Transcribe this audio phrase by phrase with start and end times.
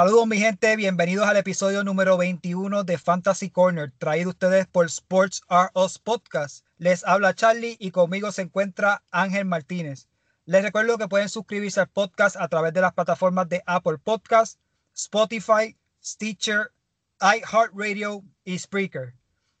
[0.00, 5.42] Saludos mi gente, bienvenidos al episodio número 21 de Fantasy Corner, traído ustedes por Sports
[5.46, 6.64] Are Us Podcast.
[6.78, 10.08] Les habla Charlie y conmigo se encuentra Ángel Martínez.
[10.46, 14.58] Les recuerdo que pueden suscribirse al podcast a través de las plataformas de Apple Podcast,
[14.94, 16.72] Spotify, Stitcher,
[17.20, 19.12] iHeartRadio y Spreaker.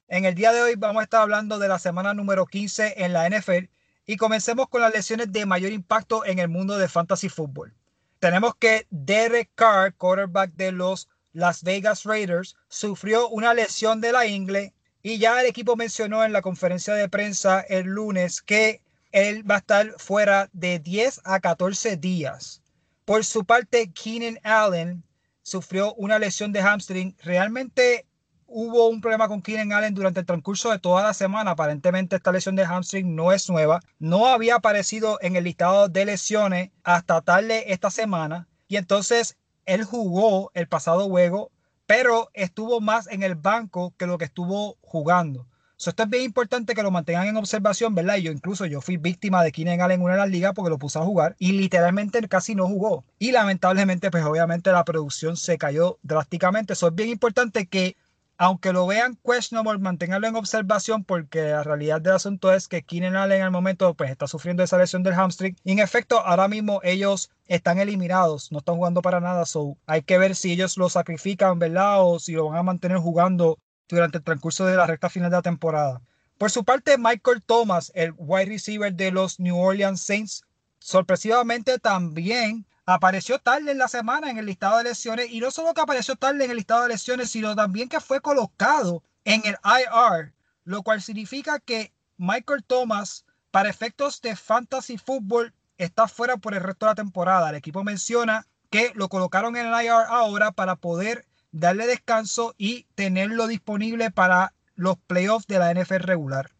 [0.08, 3.12] En el día de hoy vamos a estar hablando de la semana número 15 en
[3.12, 3.68] la NFL
[4.06, 7.74] y comencemos con las lesiones de mayor impacto en el mundo de fantasy fútbol
[8.20, 14.26] tenemos que Derek Carr, quarterback de los Las Vegas Raiders, sufrió una lesión de la
[14.26, 19.50] ingle y ya el equipo mencionó en la conferencia de prensa el lunes que él
[19.50, 22.62] va a estar fuera de 10 a 14 días.
[23.06, 25.02] Por su parte, Keenan Allen
[25.42, 27.16] sufrió una lesión de hamstring.
[27.22, 28.06] Realmente
[28.50, 31.52] hubo un problema con Keenan Allen durante el transcurso de toda la semana.
[31.52, 33.80] Aparentemente esta lesión de hamstring no es nueva.
[33.98, 38.48] No había aparecido en el listado de lesiones hasta tarde esta semana.
[38.68, 41.50] Y entonces él jugó el pasado juego,
[41.86, 45.46] pero estuvo más en el banco que lo que estuvo jugando.
[45.76, 48.16] So, esto es bien importante que lo mantengan en observación, ¿verdad?
[48.16, 50.68] Y yo incluso yo fui víctima de Keenan Allen en una de las ligas porque
[50.68, 53.04] lo puse a jugar y literalmente casi no jugó.
[53.18, 56.74] Y lamentablemente, pues obviamente la producción se cayó drásticamente.
[56.74, 57.96] Eso es bien importante que
[58.42, 63.14] aunque lo vean questionable, manténganlo en observación porque la realidad del asunto es que Keenan
[63.14, 66.80] Allen en el momento pues está sufriendo esa lesión del hamstring en efecto ahora mismo
[66.82, 70.88] ellos están eliminados, no están jugando para nada, so hay que ver si ellos lo
[70.88, 72.02] sacrifican, ¿verdad?
[72.02, 73.58] O si lo van a mantener jugando
[73.90, 76.00] durante el transcurso de la recta final de la temporada.
[76.38, 80.44] Por su parte, Michael Thomas, el wide receiver de los New Orleans Saints,
[80.78, 85.74] sorpresivamente también apareció tarde en la semana en el listado de lesiones y no solo
[85.74, 89.56] que apareció tarde en el listado de lesiones, sino también que fue colocado en el
[89.64, 90.32] IR,
[90.64, 96.62] lo cual significa que Michael Thomas, para efectos de fantasy fútbol, está fuera por el
[96.62, 97.50] resto de la temporada.
[97.50, 102.84] El equipo menciona que lo colocaron en el IR ahora para poder darle descanso y
[102.94, 106.50] tenerlo disponible para los playoffs de la NFL regular.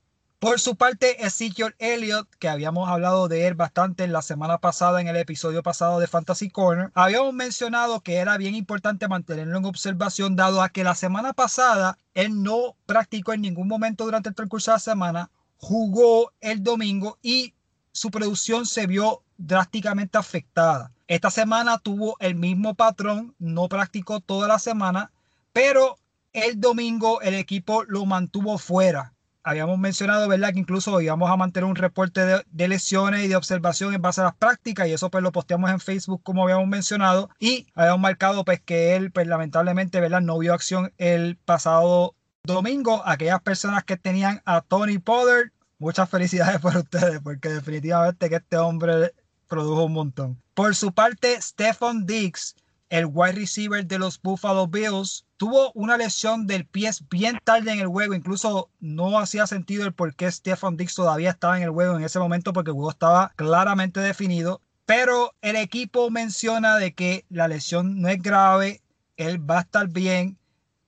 [0.40, 4.98] Por su parte, Ezekiel Elliott, que habíamos hablado de él bastante en la semana pasada,
[5.02, 9.66] en el episodio pasado de Fantasy Corner, habíamos mencionado que era bien importante mantenerlo en
[9.66, 14.34] observación, dado a que la semana pasada él no practicó en ningún momento durante el
[14.34, 17.52] transcurso de la semana, jugó el domingo y
[17.92, 20.90] su producción se vio drásticamente afectada.
[21.06, 25.10] Esta semana tuvo el mismo patrón, no practicó toda la semana,
[25.52, 25.98] pero
[26.32, 29.12] el domingo el equipo lo mantuvo fuera
[29.42, 30.52] habíamos mencionado, ¿verdad?
[30.52, 32.20] Que incluso íbamos a mantener un reporte
[32.50, 35.70] de, lesiones y de observación en base a las prácticas y eso pues lo posteamos
[35.70, 40.20] en Facebook como habíamos mencionado y habíamos marcado pues que él pues lamentablemente, ¿verdad?
[40.20, 42.14] No vio acción el pasado
[42.44, 43.02] domingo.
[43.06, 48.56] Aquellas personas que tenían a Tony Pollard, muchas felicidades por ustedes porque definitivamente que este
[48.56, 49.12] hombre
[49.48, 50.42] produjo un montón.
[50.54, 52.54] Por su parte, Stefan Diggs
[52.90, 57.78] el wide receiver de los Buffalo Bills, tuvo una lesión del pie bien tarde en
[57.78, 58.14] el juego.
[58.14, 62.04] Incluso no hacía sentido el por qué Stefan Dix todavía estaba en el juego en
[62.04, 64.60] ese momento porque el juego estaba claramente definido.
[64.86, 68.82] Pero el equipo menciona de que la lesión no es grave,
[69.16, 70.36] él va a estar bien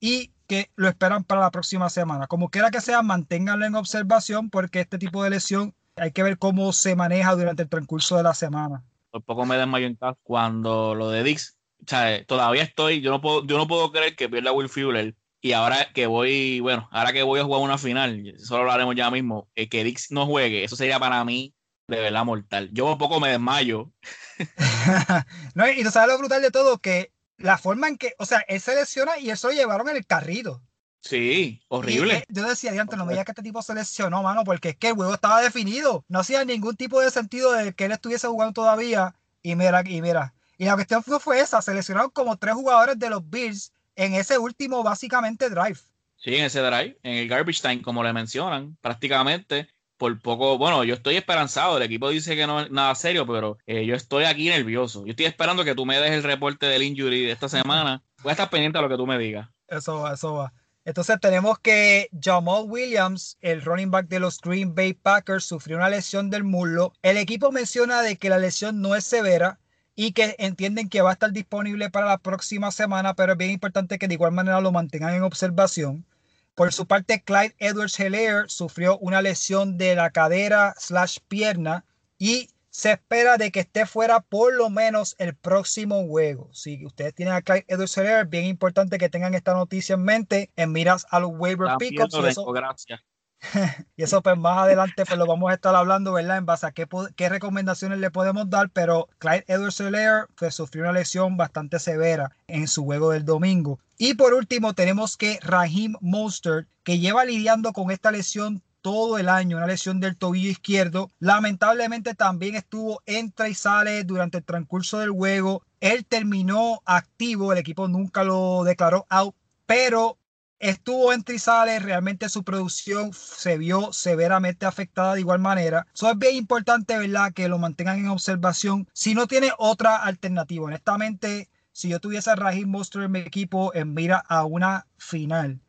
[0.00, 2.26] y que lo esperan para la próxima semana.
[2.26, 6.36] Como quiera que sea, manténganlo en observación porque este tipo de lesión hay que ver
[6.36, 8.82] cómo se maneja durante el transcurso de la semana.
[9.12, 13.20] Por poco me desmayo en cuando lo de Dix o sea, todavía estoy, yo no
[13.20, 15.14] puedo, yo no puedo creer que pierda Will Fuller.
[15.40, 18.94] Y ahora que voy, bueno, ahora que voy a jugar una final, eso lo hablaremos
[18.94, 21.52] ya mismo, eh, que Dix no juegue, eso sería para mí
[21.88, 22.70] de verdad mortal.
[22.72, 23.92] Yo un poco me desmayo.
[25.54, 28.44] no, y tú sabes lo brutal de todo, que la forma en que, o sea,
[28.48, 30.62] él se lesiona y eso lo llevaron en el carrito.
[31.00, 32.24] Sí, horrible.
[32.28, 34.88] yo decía, diante, no me digas que este tipo se lesionó, mano, porque es que
[34.88, 36.04] el juego estaba definido.
[36.08, 39.16] No hacía ningún tipo de sentido de que él estuviese jugando todavía.
[39.42, 40.32] Y mira, y mira.
[40.58, 44.14] Y la cuestión fue, fue esa, se lesionaron como tres jugadores de los Bills en
[44.14, 45.78] ese último, básicamente, drive.
[46.16, 49.68] Sí, en ese drive, en el garbage time, como le mencionan, prácticamente
[50.02, 53.58] por poco, bueno, yo estoy esperanzado, el equipo dice que no es nada serio, pero
[53.66, 55.04] eh, yo estoy aquí nervioso.
[55.04, 58.02] Yo estoy esperando que tú me des el reporte del injury de esta semana.
[58.20, 59.48] Voy a estar pendiente a lo que tú me digas.
[59.68, 60.52] Eso va, eso va.
[60.84, 65.88] Entonces tenemos que Jamal Williams, el running back de los Green Bay Packers, sufrió una
[65.88, 66.92] lesión del muslo.
[67.02, 69.60] El equipo menciona de que la lesión no es severa
[69.94, 73.50] y que entienden que va a estar disponible para la próxima semana, pero es bien
[73.50, 76.06] importante que de igual manera lo mantengan en observación.
[76.54, 81.84] Por su parte, Clyde Edwards Hilaire sufrió una lesión de la cadera slash pierna
[82.18, 86.48] y se espera de que esté fuera por lo menos el próximo juego.
[86.52, 90.50] Si ustedes tienen a Clyde Edwards Hilaire, bien importante que tengan esta noticia en mente
[90.56, 92.14] en miras a los waiver pickups.
[92.46, 93.00] gracias.
[93.96, 96.38] y eso pues más adelante pues lo vamos a estar hablando, ¿verdad?
[96.38, 96.86] En base a qué,
[97.16, 102.30] qué recomendaciones le podemos dar, pero Clyde Edwards Hilaire pues, sufrió una lesión bastante severa
[102.46, 103.78] en su juego del domingo.
[103.98, 109.28] Y por último tenemos que Raheem Mostert, que lleva lidiando con esta lesión todo el
[109.28, 111.10] año, una lesión del tobillo izquierdo.
[111.20, 115.62] Lamentablemente también estuvo entra y sale durante el transcurso del juego.
[115.80, 119.34] Él terminó activo, el equipo nunca lo declaró out,
[119.66, 120.18] pero
[120.62, 125.88] estuvo entre y sale, realmente su producción se vio severamente afectada de igual manera.
[125.92, 127.32] Eso es bien importante, ¿verdad?
[127.32, 128.88] Que lo mantengan en observación.
[128.92, 133.74] Si no tiene otra alternativa, honestamente, si yo tuviese a Raheem Mostert en mi equipo
[133.74, 135.60] en mira a una final,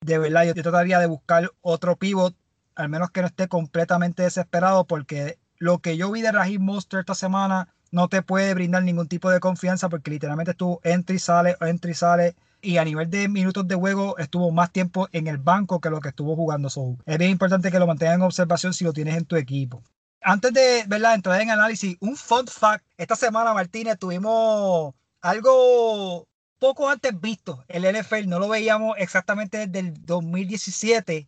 [0.00, 2.34] de verdad, yo, trataría de buscar otro pivot,
[2.74, 7.02] al menos que no esté completamente desesperado, porque lo que yo vi de Raheem Mostert
[7.02, 11.18] esta semana no te puede brindar ningún tipo de confianza, porque literalmente estuvo entre y
[11.20, 15.26] sale, entre y sale y a nivel de minutos de juego estuvo más tiempo en
[15.26, 16.70] el banco que lo que estuvo jugando.
[16.70, 19.82] So, es bien importante que lo mantengan en observación si lo tienes en tu equipo.
[20.22, 22.86] Antes de entrar en análisis, un fun fact.
[22.96, 26.28] Esta semana, Martínez, tuvimos algo
[26.60, 27.64] poco antes visto.
[27.66, 31.26] El NFL no lo veíamos exactamente desde el 2017.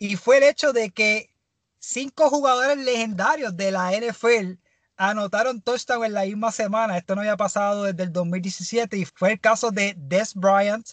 [0.00, 1.30] Y fue el hecho de que
[1.78, 4.58] cinco jugadores legendarios de la NFL
[5.10, 6.96] anotaron touchdown en la misma semana.
[6.96, 10.86] Esto no había pasado desde el 2017 y fue el caso de Des Bryant,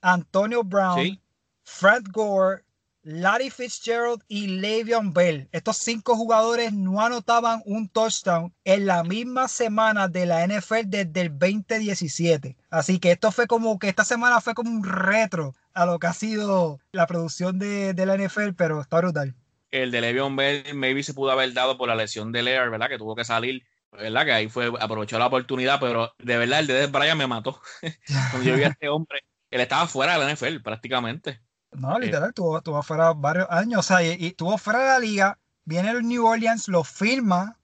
[0.00, 1.20] Antonio Brown, Sí.
[1.64, 2.64] Fred Gore,
[3.04, 5.48] Larry Fitzgerald y Le'Veon Bell.
[5.52, 11.20] Estos cinco jugadores no anotaban un touchdown en la misma semana de la NFL desde
[11.20, 12.56] el 2017.
[12.70, 16.06] Así que esto fue como que esta semana fue como un retro a lo que
[16.08, 19.34] ha sido la producción de, de la NFL, pero está brutal.
[19.72, 22.88] El de Le'Veon Bell maybe se pudo haber dado por la lesión de Lear, ¿verdad?
[22.88, 24.24] Que tuvo que salir, ¿verdad?
[24.24, 27.60] Que ahí fue, aprovechó la oportunidad, pero de verdad el de Des Bryant me mató.
[28.30, 29.20] Cuando yo vi a este hombre,
[29.50, 31.40] él estaba fuera de la NFL prácticamente.
[31.72, 34.98] No, literal, estuvo, estuvo fuera varios años, o sea, y, y estuvo fuera de la
[35.00, 35.38] liga.
[35.64, 37.58] Viene el New Orleans, lo firma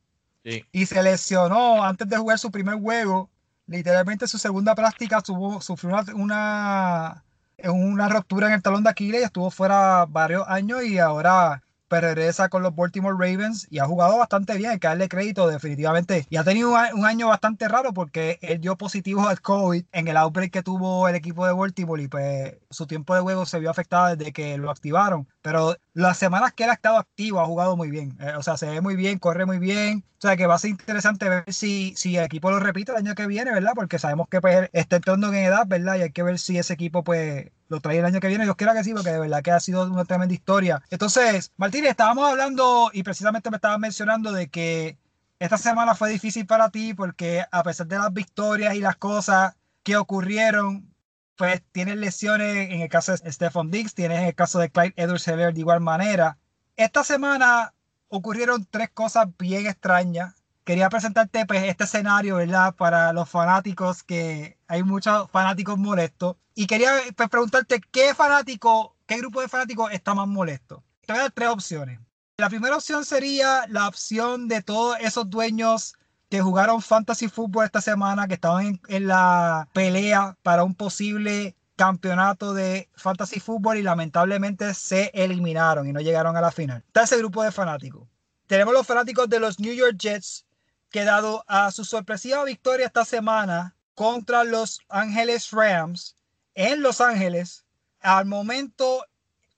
[0.44, 0.64] Sí.
[0.72, 3.28] y se lesionó antes de jugar su primer juego.
[3.66, 7.24] Literalmente su segunda práctica tuvo, sufrió una, una,
[7.70, 12.02] una ruptura en el talón de Aquiles y estuvo fuera varios años y ahora pues,
[12.02, 16.26] regresa con los Baltimore Ravens y ha jugado bastante bien, hay que darle crédito definitivamente.
[16.30, 20.16] Y ha tenido un año bastante raro porque él dio positivo al COVID en el
[20.16, 23.70] outbreak que tuvo el equipo de Baltimore y pues su tiempo de juego se vio
[23.70, 25.26] afectado desde que lo activaron.
[25.42, 28.16] Pero las semanas que él ha estado activo ha jugado muy bien.
[28.20, 30.04] Eh, o sea, se ve muy bien, corre muy bien.
[30.18, 32.98] O sea, que va a ser interesante ver si, si el equipo lo repite el
[32.98, 33.70] año que viene, ¿verdad?
[33.76, 35.96] Porque sabemos que pues, está entrando en edad, ¿verdad?
[35.96, 38.44] Y hay que ver si ese equipo pues lo trae el año que viene.
[38.44, 40.82] Yo quiera que sí, porque de verdad que ha sido una tremenda historia.
[40.90, 44.98] Entonces, Martínez, estábamos hablando y precisamente me estabas mencionando de que
[45.38, 49.54] esta semana fue difícil para ti porque a pesar de las victorias y las cosas
[49.84, 50.92] que ocurrieron,
[51.36, 54.94] pues tienes lesiones en el caso de Stephon Diggs, tienes en el caso de Clyde
[54.96, 56.38] edwards helaire de igual manera.
[56.74, 57.72] Esta semana
[58.08, 60.34] ocurrieron tres cosas bien extrañas.
[60.64, 62.74] Quería presentarte pues, este escenario, ¿verdad?
[62.74, 66.36] Para los fanáticos, que hay muchos fanáticos molestos.
[66.54, 70.82] Y quería pues, preguntarte, ¿qué fanático, qué grupo de fanáticos está más molesto?
[71.06, 72.00] Te voy a dar tres opciones.
[72.36, 75.94] La primera opción sería la opción de todos esos dueños
[76.28, 81.56] que jugaron fantasy fútbol esta semana, que estaban en, en la pelea para un posible
[81.78, 86.82] campeonato de fantasy fútbol y lamentablemente se eliminaron y no llegaron a la final.
[86.88, 88.08] Está ese grupo de fanáticos.
[88.48, 90.44] Tenemos los fanáticos de los New York Jets
[90.90, 96.16] que dado a su sorpresiva victoria esta semana contra los Ángeles Rams
[96.54, 97.64] en Los Ángeles,
[98.00, 99.04] al momento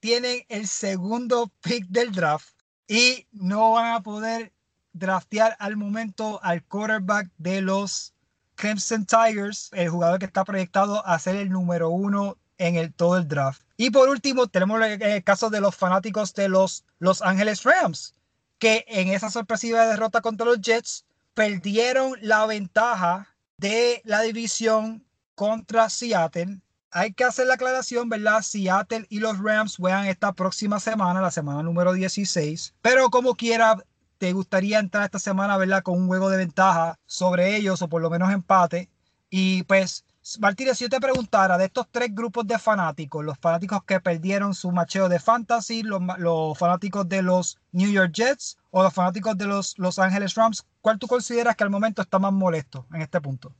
[0.00, 2.54] tienen el segundo pick del draft
[2.86, 4.52] y no van a poder
[4.92, 8.12] draftear al momento al quarterback de los
[8.60, 13.26] Clemson Tigers, el jugador que está proyectado a ser el número uno en todo el
[13.26, 13.62] draft.
[13.78, 18.12] Y por último, tenemos el, el caso de los fanáticos de los Los Ángeles Rams,
[18.58, 25.88] que en esa sorpresiva derrota contra los Jets perdieron la ventaja de la división contra
[25.88, 26.58] Seattle.
[26.90, 28.42] Hay que hacer la aclaración, ¿verdad?
[28.42, 32.74] Seattle y los Rams juegan esta próxima semana, la semana número 16.
[32.82, 33.82] Pero como quiera,
[34.20, 35.82] te gustaría entrar esta semana, ¿verdad?
[35.82, 38.90] Con un juego de ventaja sobre ellos o por lo menos empate.
[39.30, 40.04] Y pues,
[40.38, 44.52] Martínez, si yo te preguntara de estos tres grupos de fanáticos, los fanáticos que perdieron
[44.52, 49.46] su macheo de fantasy, los, fanáticos de los New York Jets o los fanáticos de
[49.46, 53.22] los Los Angeles Rams, ¿cuál tú consideras que al momento está más molesto en este
[53.22, 53.54] punto?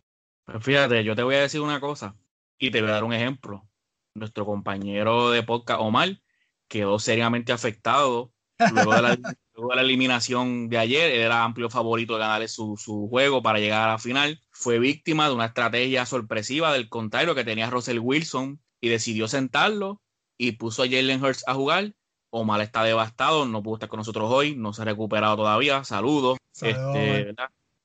[0.45, 2.17] Pues fíjate, yo te voy a decir una cosa
[2.59, 3.67] y te voy a dar un ejemplo.
[4.13, 6.21] Nuestro compañero de podcast, Omar,
[6.69, 8.31] quedó seriamente afectado
[8.73, 9.19] luego de la,
[9.55, 11.11] luego de la eliminación de ayer.
[11.11, 14.41] Él era amplio favorito de ganar su, su, juego para llegar a la final.
[14.51, 20.01] Fue víctima de una estrategia sorpresiva del contrario que tenía Russell Wilson y decidió sentarlo
[20.39, 21.93] y puso a Jalen Hurts a jugar.
[22.33, 25.83] Omar está devastado, no pudo estar con nosotros hoy, no se ha recuperado todavía.
[25.85, 26.39] Saludos.
[26.53, 27.35] Saludos, este,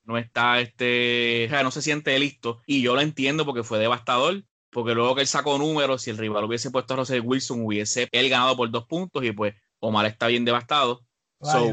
[0.03, 2.62] no está este, no se siente listo.
[2.65, 4.44] Y yo lo entiendo porque fue devastador.
[4.75, 8.10] Porque luego que él sacó números, si el rival hubiese puesto a Russell Wilson, hubiese
[8.12, 11.05] él ganado por dos puntos y pues Omar está bien devastado.
[11.41, 11.72] So,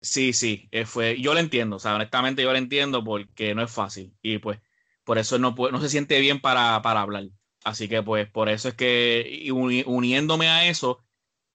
[0.00, 3.62] sí, sí, eh, fue, yo lo entiendo, o sea, honestamente yo lo entiendo porque no
[3.62, 4.60] es fácil y pues
[5.04, 7.24] por eso no, puede, no se siente bien para, para hablar.
[7.64, 11.04] Así que pues por eso es que uni- uniéndome a eso,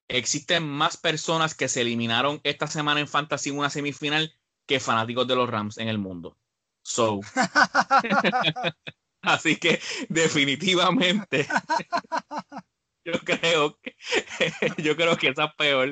[0.08, 4.34] existen más personas que se eliminaron esta semana en Fantasy en una semifinal
[4.66, 6.38] que fanáticos de los Rams en el mundo.
[6.84, 7.20] So,
[9.22, 11.48] así que definitivamente
[13.08, 13.96] yo creo que
[14.84, 15.92] yo creo que esa es peor.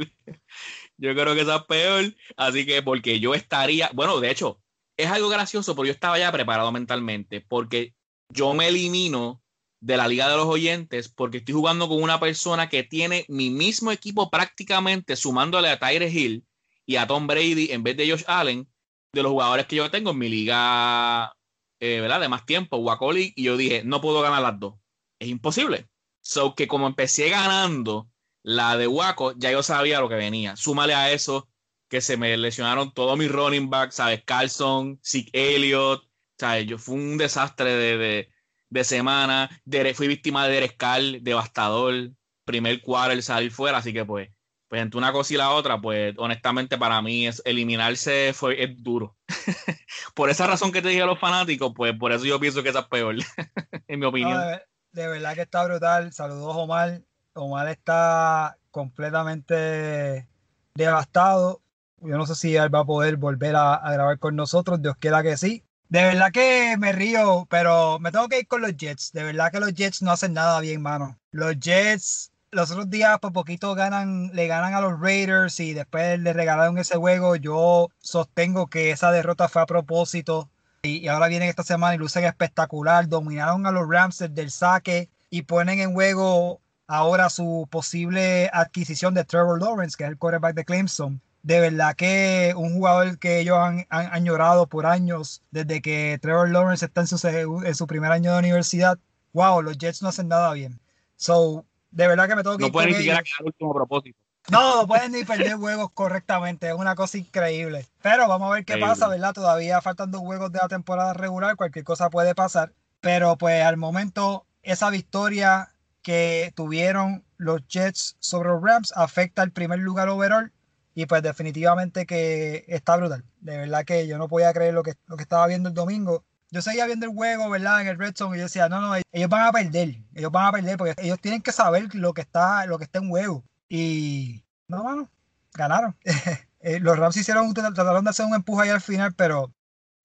[0.98, 2.16] Yo creo que esa es peor.
[2.38, 4.62] Así que porque yo estaría, bueno, de hecho,
[4.98, 7.96] es algo gracioso, pero yo estaba ya preparado mentalmente, porque
[8.30, 9.42] yo me elimino
[9.82, 13.50] de la Liga de los Oyentes porque estoy jugando con una persona que tiene mi
[13.50, 16.46] mismo equipo prácticamente, sumándole a Tyre Hill
[16.86, 18.68] y a Tom Brady en vez de Josh Allen,
[19.14, 21.34] de los jugadores que yo tengo en mi liga,
[21.80, 22.20] eh, ¿verdad?
[22.20, 24.76] De más tiempo, Waco League, y yo dije, no puedo ganar las dos.
[25.20, 25.88] Es imposible.
[26.28, 28.10] So que como empecé ganando
[28.42, 30.56] la de Waco, ya yo sabía lo que venía.
[30.56, 31.48] Súmale a eso
[31.88, 34.24] que se me lesionaron todos mis running backs, ¿sabes?
[34.26, 36.04] Carlson, Zeke Elliott,
[36.40, 36.66] ¿sabes?
[36.66, 38.30] Yo fue un desastre de, de,
[38.70, 39.50] de semana.
[39.66, 42.10] Derek- fui víctima de Derek Carr, devastador.
[42.44, 44.30] Primer quarter salir fuera, así que pues,
[44.68, 48.84] pues entre una cosa y la otra, pues honestamente para mí es eliminarse fue es
[48.84, 49.16] duro.
[50.16, 52.70] por esa razón que te dije a los fanáticos, pues por eso yo pienso que
[52.70, 53.16] esa es peor,
[53.88, 54.40] en mi opinión.
[54.40, 54.60] No,
[54.96, 56.14] de, verdad que está brutal.
[56.14, 57.02] Saludos, Omar.
[57.34, 60.28] Omar está completamente
[60.74, 61.62] devastado.
[62.02, 64.82] Yo no sé si él va a poder volver a, a grabar con nosotros.
[64.82, 65.64] Dios quiera que sí.
[65.90, 69.12] De verdad que me río, pero me tengo que ir con los Jets.
[69.12, 71.18] De verdad que los Jets no hacen nada bien, mano.
[71.32, 76.20] Los Jets los otros días por poquito ganan, le ganan a los Raiders y después
[76.20, 77.36] le regalaron ese juego.
[77.36, 80.50] Yo sostengo que esa derrota fue a propósito.
[80.86, 83.08] Y, ahora vienen esta semana y lucen espectacular.
[83.08, 89.14] Dominaron a los Rams desde el saque y ponen en juego ahora su posible adquisición
[89.14, 91.22] de Trevor Lawrence, que es el quarterback de Clemson.
[91.44, 96.50] De verdad que un jugador que ellos han, han añorado por años, desde que Trevor
[96.50, 97.28] Lawrence está en su,
[97.64, 98.98] en su primer año de universidad.
[99.34, 100.80] Wow, los Jets no hacen nada bien.
[101.18, 103.74] So, de verdad que me tengo que No ir puede con ni siquiera quedar último
[103.74, 104.20] propósito.
[104.52, 106.68] No, no pueden ni perder juegos correctamente.
[106.68, 107.88] Es una cosa increíble.
[108.02, 108.90] Pero vamos a ver qué Increíble.
[108.90, 109.34] pasa, ¿verdad?
[109.34, 111.56] Todavía faltan dos juegos de la temporada regular.
[111.56, 112.74] Cualquier cosa puede pasar.
[113.02, 115.70] Pero pues al momento, esa victoria
[116.02, 120.52] que tuvieron los Jets sobre los Rams afecta el primer lugar overall.
[120.94, 123.26] Y pues definitivamente que está brutal.
[123.42, 126.24] De verdad que yo no podía creer lo que, lo que estaba viendo el domingo.
[126.52, 127.82] Yo seguía viendo el juego, ¿verdad?
[127.82, 129.98] En el Red Zone y yo decía, no, no, ellos van a perder.
[130.14, 133.00] Ellos van a perder porque ellos tienen que saber lo que está, lo que está
[133.00, 133.44] en juego.
[133.70, 135.10] Y no, mano,
[135.54, 135.96] ganaron.
[136.68, 139.54] Eh, los Rams hicieron, trataron de hacer un empuje ahí al final, pero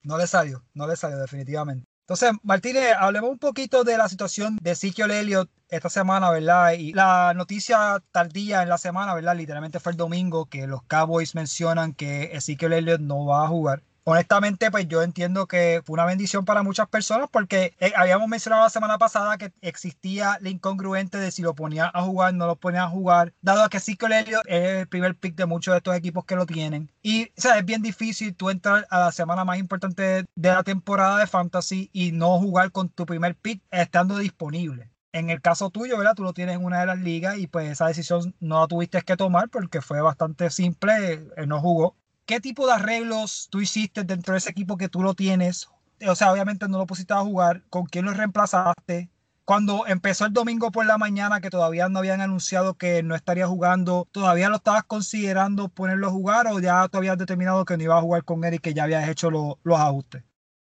[0.03, 1.87] no le salió, no le salió definitivamente.
[2.01, 6.73] Entonces, Martínez, hablemos un poquito de la situación de Ezekiel Elliott esta semana, ¿verdad?
[6.73, 9.35] Y la noticia tardía en la semana, ¿verdad?
[9.35, 13.81] Literalmente fue el domingo que los Cowboys mencionan que Ezekiel Elliott no va a jugar.
[14.03, 18.63] Honestamente, pues yo entiendo que fue una bendición para muchas personas porque eh, habíamos mencionado
[18.63, 22.55] la semana pasada que existía la incongruente de si lo ponía a jugar, no lo
[22.55, 25.95] ponía a jugar, dado que Ezekiel Elliott es el primer pick de muchos de estos
[25.95, 26.91] equipos que lo tienen.
[27.03, 30.63] Y, o sea, es bien difícil tú entrar a la semana más importante de, la
[30.63, 34.89] temporada de Fantasy y no jugar con tu primer pick estando disponible.
[35.13, 36.15] En el caso tuyo, ¿verdad?
[36.15, 39.01] Tú lo tienes en una de las ligas y pues esa decisión no la tuviste
[39.01, 41.97] que tomar porque fue bastante simple, él no jugó.
[42.31, 45.67] ¿Qué tipo de arreglos tú hiciste dentro de ese equipo que tú lo tienes?
[46.07, 47.61] O sea, obviamente no lo pusiste a jugar.
[47.69, 49.09] ¿Con quién lo reemplazaste?
[49.43, 53.47] cuando empezó el domingo por la mañana, que todavía no habían anunciado que no estaría
[53.47, 57.83] jugando, ¿todavía lo estabas considerando ponerlo a jugar o ya tú habías determinado que no
[57.83, 60.23] iba a jugar con él y que ya habías hecho los ajustes?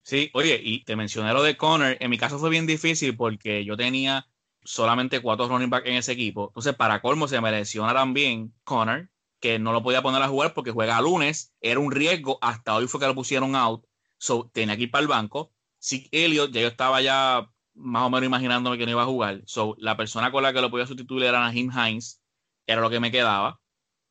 [0.03, 1.97] Sí, oye, y te mencioné lo de Connor.
[1.99, 4.27] En mi caso fue bien difícil porque yo tenía
[4.63, 6.47] solamente cuatro running back en ese equipo.
[6.51, 10.53] Entonces, para colmo, se me lesiona también Connor, que no lo podía poner a jugar
[10.53, 11.53] porque juega lunes.
[11.61, 12.37] Era un riesgo.
[12.41, 13.85] Hasta hoy fue que lo pusieron out.
[14.17, 15.53] So, tenía que ir para el banco.
[15.77, 19.41] Sí, Elliot, ya yo estaba ya más o menos imaginándome que no iba a jugar.
[19.45, 22.21] So, la persona con la que lo podía sustituir era Nahim Hines.
[22.67, 23.59] Era lo que me quedaba.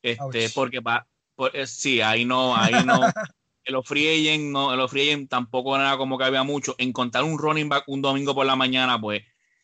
[0.01, 2.99] Este, porque pa, por, eh, sí, ahí no, ahí no.
[3.65, 6.75] los free agent, no, los free agent tampoco era como que había mucho.
[6.77, 9.23] Encontrar un running back un domingo por la mañana, pues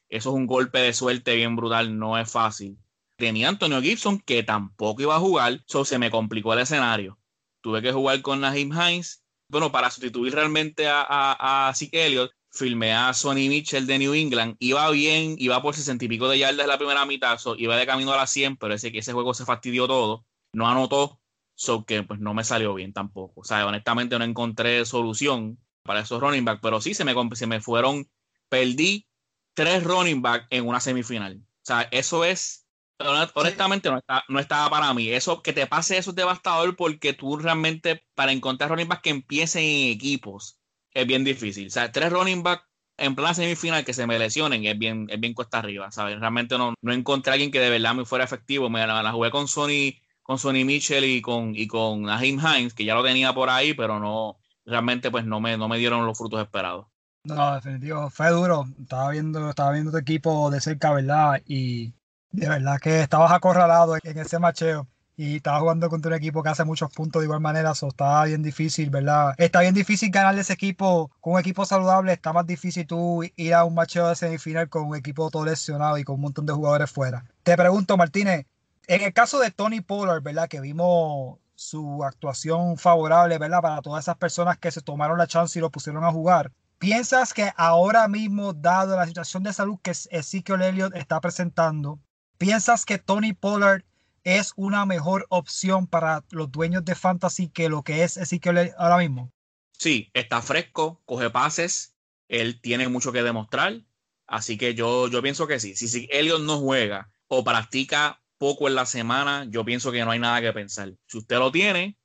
[0.09, 2.77] eso es un golpe de suerte bien brutal, no es fácil.
[3.17, 7.19] Tenía Antonio Gibson que tampoco iba a jugar, so se me complicó el escenario.
[7.61, 9.23] Tuve que jugar con Naheem Hines.
[9.47, 14.55] Bueno, para sustituir realmente a, a, a Elliott, filmé a Sonny Mitchell de New England.
[14.59, 17.85] Iba bien, iba por sesenta y pico de yardas en la primera mitad, iba de
[17.85, 20.25] camino a la 100, pero ese, ese juego se fastidió todo.
[20.53, 21.19] No anotó,
[21.55, 23.41] So que pues no me salió bien tampoco.
[23.41, 27.47] O sea, honestamente no encontré solución para esos running back, pero sí se me, se
[27.47, 28.09] me fueron,
[28.49, 29.07] perdí
[29.53, 31.37] tres running back en una semifinal.
[31.37, 32.64] O sea, eso es,
[32.99, 35.09] honestamente no, está, no estaba para mí.
[35.09, 39.09] Eso, que te pase eso es devastador porque tú realmente para encontrar running back que
[39.09, 40.59] empiecen en equipos
[40.91, 41.67] es bien difícil.
[41.67, 42.63] O sea, tres running back
[42.97, 46.19] en plena semifinal que se me lesionen es bien, es bien cuesta arriba, ¿sabes?
[46.19, 48.69] Realmente no, no encontré a alguien que de verdad me fuera efectivo.
[48.69, 52.73] Me la, la jugué con Sony con Sonny Mitchell y con, y con Naheem Hines,
[52.73, 56.03] que ya lo tenía por ahí, pero no, realmente pues no me, no me dieron
[56.03, 56.87] los frutos esperados.
[57.23, 58.65] No, definitivo, fue duro.
[58.81, 61.43] Estaba viendo, estaba viendo tu equipo de cerca, ¿verdad?
[61.45, 61.93] Y
[62.31, 66.49] de verdad que estabas acorralado en ese macheo y estabas jugando contra un equipo que
[66.49, 69.33] hace muchos puntos de igual manera, eso estaba bien difícil, ¿verdad?
[69.37, 73.53] Está bien difícil ganarle ese equipo con un equipo saludable, está más difícil tú ir
[73.53, 76.53] a un macheo de semifinal con un equipo todo lesionado y con un montón de
[76.53, 77.23] jugadores fuera.
[77.43, 78.45] Te pregunto, Martínez,
[78.87, 80.49] en el caso de Tony Pollard, ¿verdad?
[80.49, 83.61] Que vimos su actuación favorable, ¿verdad?
[83.61, 86.51] Para todas esas personas que se tomaron la chance y lo pusieron a jugar.
[86.77, 91.99] ¿Piensas que ahora mismo, dado la situación de salud que Ezekiel Elliott está presentando,
[92.37, 93.83] piensas que Tony Pollard
[94.23, 98.97] es una mejor opción para los dueños de fantasy que lo que es Ezekiel ahora
[98.97, 99.31] mismo?
[99.77, 101.95] Sí, está fresco, coge pases,
[102.27, 103.81] él tiene mucho que demostrar,
[104.25, 105.75] así que yo, yo pienso que sí.
[105.75, 110.19] Si Elliott no juega o practica poco en la semana, yo pienso que no hay
[110.19, 110.93] nada que pensar.
[111.07, 111.97] Si usted lo tiene,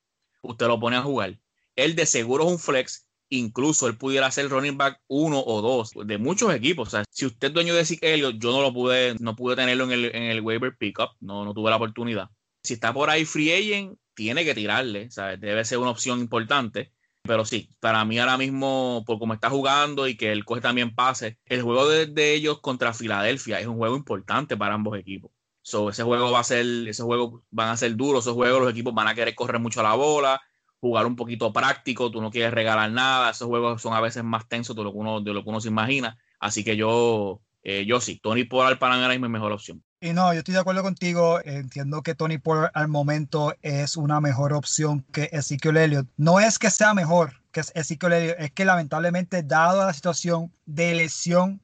[0.43, 1.39] usted lo pone a jugar.
[1.77, 5.93] Él de seguro es un flex, incluso él pudiera ser running back uno o dos
[6.05, 6.89] de muchos equipos.
[6.89, 9.85] O sea, si usted es dueño de Zeke yo no lo pude, no pude tenerlo
[9.85, 12.29] en el, en el waiver pickup, no, no tuve la oportunidad.
[12.63, 15.41] Si está por ahí free agent, tiene que tirarle, ¿sabes?
[15.41, 16.93] Debe ser una opción importante.
[17.23, 20.95] Pero sí, para mí ahora mismo, por cómo está jugando y que él coge también
[20.95, 25.31] pase, el juego de, ellos contra Filadelfia es un juego importante para ambos equipos.
[25.63, 28.71] So, ese juego va a ser, ese juego van a ser duros, esos juegos los
[28.71, 30.41] equipos van a querer correr mucho la bola,
[30.81, 34.49] jugar un poquito práctico, tú no quieres regalar nada, esos juegos son a veces más
[34.49, 37.85] tensos de lo que uno, de lo que uno se imagina, así que yo, eh,
[37.87, 39.83] yo sí, Tony Pollard para mí ahora mismo mejor opción.
[40.03, 41.41] Y no, yo estoy de acuerdo contigo.
[41.45, 46.09] Entiendo que Tony Pollard al momento es una mejor opción que Ezekiel Elliott.
[46.17, 50.95] No es que sea mejor que Ezekiel Elliott, es que lamentablemente, dado la situación de
[50.95, 51.61] lesión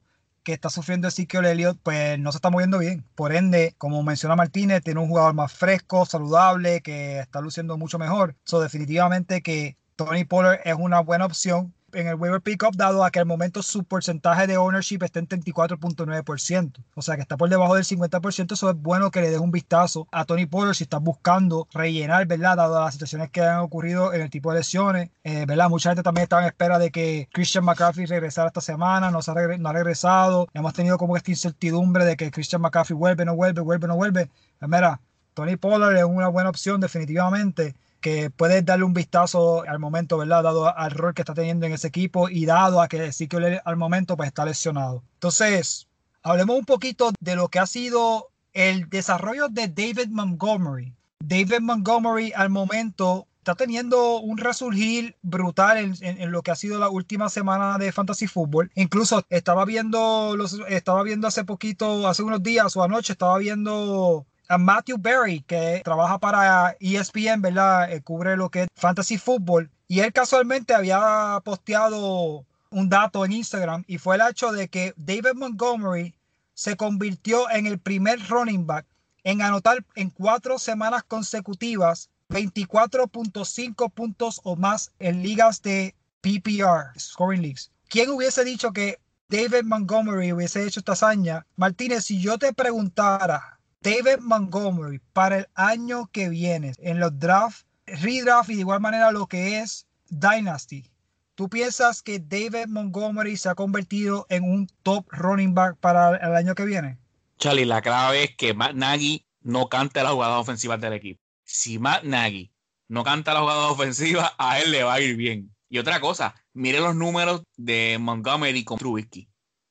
[0.47, 3.03] que está sufriendo Ezekiel Elliott, pues no se está moviendo bien.
[3.15, 7.99] Por ende, como menciona Martínez, tiene un jugador más fresco, saludable, que está luciendo mucho
[7.99, 8.33] mejor.
[8.45, 13.11] So, definitivamente que Tony Pollard es una buena opción en el waiver pickup, dado a
[13.11, 16.83] que al momento su porcentaje de ownership está en 34.9%.
[16.95, 18.53] O sea que está por debajo del 50%.
[18.53, 22.25] Eso es bueno que le des un vistazo a Tony Pollard si estás buscando rellenar,
[22.27, 22.57] ¿verdad?
[22.57, 25.69] Dado las situaciones que han ocurrido en el tipo de lesiones, eh, ¿verdad?
[25.69, 29.09] Mucha gente también estaba en espera de que Christian McCaffrey regresara esta semana.
[29.09, 30.47] No, se ha, no ha regresado.
[30.53, 34.29] Hemos tenido como esta incertidumbre de que Christian McCaffrey vuelve, no vuelve, vuelve, no vuelve.
[34.59, 34.99] Pues mira,
[35.33, 40.43] Tony Pollard es una buena opción definitivamente que puedes darle un vistazo al momento, ¿verdad?
[40.43, 43.61] Dado al rol que está teniendo en ese equipo y dado a que sí que
[43.63, 45.03] al momento pues está lesionado.
[45.13, 45.87] Entonces,
[46.23, 50.93] hablemos un poquito de lo que ha sido el desarrollo de David Montgomery.
[51.19, 56.89] David Montgomery al momento está teniendo un resurgir brutal en, lo que ha sido la
[56.89, 58.71] última semana de Fantasy Football.
[58.75, 64.25] Incluso estaba viendo, los, estaba viendo hace poquito, hace unos días o anoche, estaba viendo
[64.47, 67.91] a Matthew Berry, que trabaja para ESPN, ¿verdad?
[67.91, 69.69] Eh, cubre lo que es fantasy football.
[69.87, 74.93] Y él casualmente había posteado un dato en Instagram y fue el hecho de que
[74.97, 76.13] David Montgomery
[76.53, 78.85] se convirtió en el primer running back
[79.23, 87.41] en anotar en cuatro semanas consecutivas 24.5 puntos o más en ligas de PPR, Scoring
[87.41, 87.71] Leagues.
[87.87, 91.45] ¿Quién hubiese dicho que David Montgomery hubiese hecho esta hazaña.
[91.57, 97.65] Martínez, si yo te preguntara, David Montgomery para el año que viene, en los drafts,
[97.85, 100.89] redraft y de igual manera lo que es Dynasty,
[101.35, 106.35] ¿tú piensas que David Montgomery se ha convertido en un top running back para el
[106.35, 106.97] año que viene?
[107.37, 111.21] Charlie, la clave es que Matt Nagy no cante las jugadas ofensivas del equipo.
[111.43, 112.51] Si Matt Nagy
[112.87, 115.55] no canta las jugadas ofensivas, a él le va a ir bien.
[115.69, 119.29] Y otra cosa, mire los números de Montgomery con Trubisky